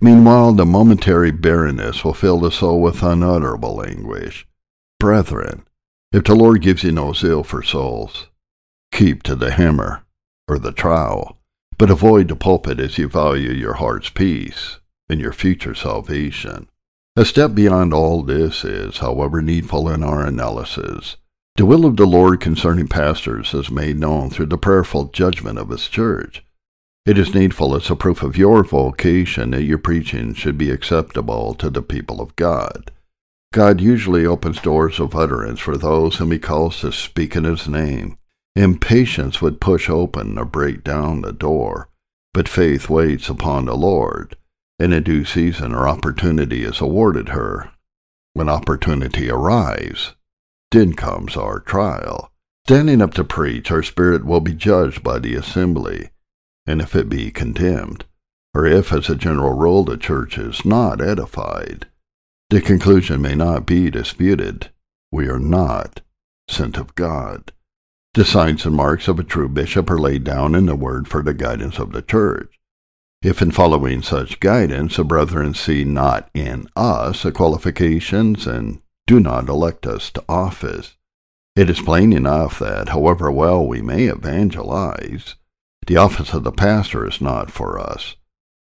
Meanwhile, 0.00 0.52
the 0.52 0.64
momentary 0.64 1.30
barrenness 1.30 2.04
will 2.04 2.14
fill 2.14 2.40
the 2.40 2.50
soul 2.50 2.80
with 2.80 3.02
unutterable 3.02 3.84
anguish. 3.84 4.46
Brethren, 4.98 5.66
if 6.12 6.24
the 6.24 6.34
Lord 6.34 6.62
gives 6.62 6.82
you 6.82 6.92
no 6.92 7.12
zeal 7.12 7.42
for 7.42 7.62
souls, 7.62 8.28
keep 8.92 9.22
to 9.24 9.34
the 9.34 9.52
hammer 9.52 10.04
or 10.48 10.58
the 10.58 10.72
trowel, 10.72 11.38
but 11.76 11.90
avoid 11.90 12.28
the 12.28 12.36
pulpit 12.36 12.80
as 12.80 12.98
you 12.98 13.08
value 13.08 13.50
your 13.50 13.74
heart's 13.74 14.10
peace 14.10 14.78
and 15.08 15.20
your 15.20 15.32
future 15.32 15.74
salvation. 15.74 16.68
A 17.20 17.24
step 17.26 17.54
beyond 17.54 17.92
all 17.92 18.22
this 18.22 18.64
is, 18.64 18.96
however, 18.96 19.42
needful 19.42 19.90
in 19.90 20.02
our 20.02 20.24
analysis. 20.24 21.18
The 21.56 21.66
will 21.66 21.84
of 21.84 21.98
the 21.98 22.06
Lord 22.06 22.40
concerning 22.40 22.88
pastors 22.88 23.52
is 23.52 23.70
made 23.70 23.98
known 23.98 24.30
through 24.30 24.46
the 24.46 24.56
prayerful 24.56 25.10
judgment 25.12 25.58
of 25.58 25.68
His 25.68 25.86
church. 25.86 26.42
It 27.04 27.18
is 27.18 27.34
needful 27.34 27.76
as 27.76 27.90
a 27.90 27.94
proof 27.94 28.22
of 28.22 28.38
your 28.38 28.64
vocation 28.64 29.50
that 29.50 29.64
your 29.64 29.76
preaching 29.76 30.32
should 30.32 30.56
be 30.56 30.70
acceptable 30.70 31.52
to 31.56 31.68
the 31.68 31.82
people 31.82 32.22
of 32.22 32.34
God. 32.36 32.90
God 33.52 33.82
usually 33.82 34.24
opens 34.24 34.62
doors 34.62 34.98
of 34.98 35.14
utterance 35.14 35.60
for 35.60 35.76
those 35.76 36.16
whom 36.16 36.32
He 36.32 36.38
calls 36.38 36.80
to 36.80 36.90
speak 36.90 37.36
in 37.36 37.44
His 37.44 37.68
name. 37.68 38.16
Impatience 38.56 39.42
would 39.42 39.60
push 39.60 39.90
open 39.90 40.38
or 40.38 40.46
break 40.46 40.82
down 40.82 41.20
the 41.20 41.34
door, 41.34 41.90
but 42.32 42.48
faith 42.48 42.88
waits 42.88 43.28
upon 43.28 43.66
the 43.66 43.76
Lord, 43.76 44.36
and 44.80 44.94
a 44.94 45.00
due 45.00 45.26
season 45.26 45.74
or 45.74 45.86
opportunity 45.86 46.64
is 46.64 46.80
awarded 46.80 47.28
her. 47.28 47.70
When 48.32 48.48
opportunity 48.48 49.30
arrives, 49.30 50.14
then 50.70 50.94
comes 50.94 51.36
our 51.36 51.60
trial. 51.60 52.32
Standing 52.66 53.02
up 53.02 53.12
to 53.14 53.24
preach, 53.24 53.70
our 53.70 53.82
spirit 53.82 54.24
will 54.24 54.40
be 54.40 54.54
judged 54.54 55.02
by 55.02 55.18
the 55.18 55.34
assembly, 55.34 56.10
and 56.66 56.80
if 56.80 56.96
it 56.96 57.10
be 57.10 57.30
condemned, 57.30 58.04
or 58.54 58.64
if, 58.64 58.92
as 58.92 59.10
a 59.10 59.16
general 59.16 59.52
rule, 59.52 59.84
the 59.84 59.98
church 59.98 60.38
is 60.38 60.64
not 60.64 61.02
edified, 61.02 61.86
the 62.48 62.60
conclusion 62.60 63.20
may 63.20 63.34
not 63.34 63.66
be 63.66 63.90
disputed. 63.90 64.70
We 65.12 65.28
are 65.28 65.38
not 65.38 66.00
sent 66.48 66.78
of 66.78 66.94
God. 66.94 67.52
The 68.14 68.24
signs 68.24 68.64
and 68.64 68.74
marks 68.74 69.08
of 69.08 69.18
a 69.18 69.24
true 69.24 69.48
bishop 69.48 69.90
are 69.90 69.98
laid 69.98 70.24
down 70.24 70.54
in 70.54 70.66
the 70.66 70.74
word 70.74 71.06
for 71.06 71.22
the 71.22 71.34
guidance 71.34 71.78
of 71.78 71.92
the 71.92 72.02
church. 72.02 72.59
If 73.22 73.42
in 73.42 73.50
following 73.50 74.00
such 74.00 74.40
guidance 74.40 74.96
the 74.96 75.04
brethren 75.04 75.52
see 75.52 75.84
not 75.84 76.30
in 76.32 76.68
us 76.74 77.22
the 77.22 77.30
qualifications 77.30 78.46
and 78.46 78.80
do 79.06 79.20
not 79.20 79.48
elect 79.48 79.86
us 79.86 80.10
to 80.12 80.24
office, 80.26 80.96
it 81.54 81.68
is 81.68 81.80
plain 81.80 82.14
enough 82.14 82.58
that, 82.60 82.88
however 82.88 83.30
well 83.30 83.66
we 83.66 83.82
may 83.82 84.04
evangelize, 84.04 85.34
the 85.86 85.98
office 85.98 86.32
of 86.32 86.44
the 86.44 86.52
pastor 86.52 87.06
is 87.06 87.20
not 87.20 87.50
for 87.50 87.78
us. 87.78 88.16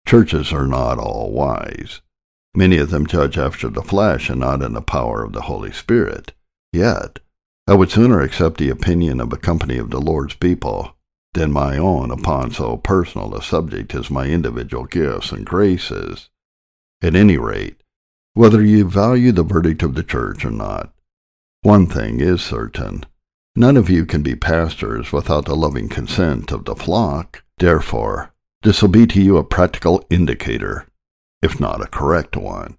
Churches 0.06 0.52
are 0.52 0.68
not 0.68 0.98
all 0.98 1.32
wise. 1.32 2.02
Many 2.54 2.78
of 2.80 2.90
them 2.90 3.08
judge 3.08 3.38
after 3.38 3.70
the 3.70 3.82
flesh 3.82 4.30
and 4.30 4.42
not 4.42 4.62
in 4.62 4.74
the 4.74 4.82
power 4.82 5.24
of 5.24 5.32
the 5.32 5.44
Holy 5.44 5.72
Spirit. 5.72 6.34
Yet, 6.74 7.20
I 7.66 7.76
would 7.76 7.92
sooner 7.92 8.20
accept 8.20 8.58
the 8.58 8.70
opinion 8.70 9.22
of 9.22 9.32
a 9.32 9.38
company 9.38 9.78
of 9.78 9.90
the 9.90 10.02
Lord's 10.02 10.36
people 10.36 10.93
than 11.34 11.52
my 11.52 11.78
own 11.78 12.12
upon 12.12 12.52
so 12.52 12.78
personal 12.78 13.36
a 13.36 13.42
subject 13.42 13.94
as 13.96 14.10
my 14.10 14.28
individual 14.28 14.86
gifts 14.86 15.32
and 15.32 15.46
graces. 15.46 16.30
At 17.02 17.16
any 17.16 17.38
rate, 17.38 17.82
whether 18.34 18.64
you 18.64 18.88
value 18.88 19.32
the 19.32 19.44
verdict 19.44 19.84
of 19.84 19.96
the 19.96 20.04
church 20.04 20.46
or 20.46 20.52
not, 20.52 20.94
one 21.62 21.88
thing 21.88 22.20
is 22.20 22.42
certain. 22.42 23.06
None 23.56 23.78
of 23.78 23.90
you 23.90 24.06
can 24.06 24.24
be 24.24 24.36
pastors 24.36 25.12
without 25.12 25.46
the 25.46 25.56
loving 25.56 25.90
consent 25.90 26.52
of 26.52 26.66
the 26.66 26.76
flock. 26.76 27.44
Therefore, 27.58 28.34
this 28.64 28.82
will 28.82 28.90
be 28.90 29.06
to 29.08 29.22
you 29.22 29.38
a 29.38 29.44
practical 29.44 30.06
indicator 30.10 30.88
if 31.44 31.60
not 31.60 31.84
a 31.84 31.88
correct 31.88 32.38
one. 32.38 32.78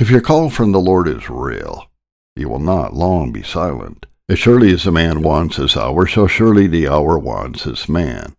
If 0.00 0.10
your 0.10 0.22
call 0.22 0.48
from 0.48 0.72
the 0.72 0.80
Lord 0.80 1.06
is 1.06 1.28
real, 1.28 1.90
you 2.34 2.48
will 2.48 2.58
not 2.58 2.94
long 2.94 3.30
be 3.30 3.42
silent. 3.42 4.06
As 4.32 4.38
surely 4.38 4.72
as 4.72 4.86
a 4.86 4.90
man 4.90 5.20
wants 5.20 5.56
his 5.56 5.76
hour, 5.76 6.06
so 6.06 6.26
surely 6.26 6.66
the 6.66 6.88
hour 6.88 7.18
wants 7.18 7.64
his 7.64 7.86
man. 7.86 8.34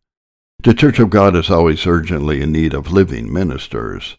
The 0.64 0.74
Church 0.74 0.98
of 0.98 1.12
God 1.12 1.36
is 1.36 1.52
always 1.52 1.86
urgently 1.86 2.42
in 2.42 2.52
need 2.52 2.74
of 2.74 2.92
living 2.92 3.32
ministers. 3.32 4.18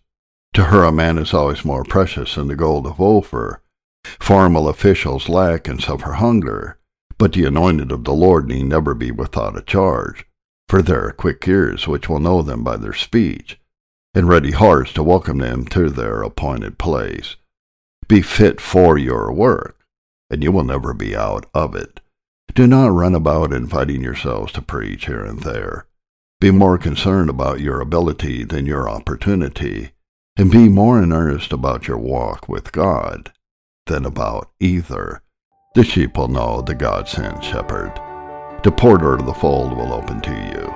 To 0.53 0.67
her 0.67 0.85
a 0.85 0.93
man 0.93 1.19
is 1.19 1.35
always 1.35 1.65
more 1.65 1.83
precious 1.83 2.37
than 2.37 2.47
the 2.47 2.55
gold 2.55 2.87
of 2.87 3.01
Ophir. 3.01 3.61
Formal 4.05 4.69
officials 4.69 5.29
lack 5.29 5.67
and 5.67 5.83
suffer 5.83 6.13
hunger, 6.13 6.79
but 7.19 7.33
the 7.33 7.45
anointed 7.45 7.91
of 7.91 8.05
the 8.05 8.15
Lord 8.15 8.47
need 8.47 8.67
never 8.67 8.95
be 8.95 9.11
without 9.11 9.59
a 9.59 9.63
charge, 9.63 10.27
for 10.69 10.81
there 10.81 11.09
are 11.09 11.13
quick 11.13 11.49
ears 11.49 11.89
which 11.89 12.09
will 12.09 12.21
know 12.21 12.41
them 12.41 12.63
by 12.63 12.77
their 12.77 12.95
speech, 12.95 13.59
and 14.15 14.29
ready 14.29 14.53
hearts 14.53 14.93
to 14.93 15.03
welcome 15.03 15.39
them 15.39 15.65
to 15.65 15.91
their 15.91 16.23
appointed 16.23 16.79
place. 16.79 17.35
Be 18.07 18.23
fit 18.23 18.61
for 18.61 18.97
your 18.97 19.33
work, 19.33 19.84
and 20.31 20.43
you 20.43 20.53
will 20.53 20.65
never 20.65 20.93
be 20.93 21.15
out 21.17 21.47
of 21.55 21.75
it. 21.75 22.01
Do 22.55 22.67
not 22.67 22.93
run 22.93 23.15
about 23.15 23.53
inviting 23.53 24.03
yourselves 24.03 24.53
to 24.53 24.63
preach 24.63 25.07
here 25.07 25.25
and 25.25 25.41
there. 25.41 25.87
Be 26.41 26.51
more 26.51 26.79
concerned 26.79 27.31
about 27.31 27.61
your 27.61 27.81
ability 27.81 28.45
than 28.45 28.67
your 28.67 28.89
opportunity, 28.89 29.93
and 30.37 30.51
be 30.51 30.69
more 30.69 31.03
in 31.03 31.13
earnest 31.13 31.53
about 31.53 31.89
your 31.89 31.99
walk 31.99 32.49
with 32.49 32.73
God 32.73 33.33
than 33.87 34.05
about 34.05 34.51
either. 34.61 35.23
The 35.75 35.85
sheep 35.85 36.17
will 36.17 36.29
know 36.29 36.61
the 36.61 36.75
God 36.75 37.09
sent 37.09 37.43
shepherd. 37.43 37.93
The 38.63 38.73
porter 38.73 39.15
of 39.15 39.27
the 39.27 39.35
fold 39.35 39.77
will 39.77 39.93
open 39.93 40.21
to 40.21 40.31
you, 40.31 40.71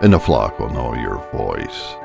and 0.00 0.12
the 0.12 0.20
flock 0.20 0.58
will 0.58 0.70
know 0.70 0.94
your 0.94 1.28
voice. 1.32 1.96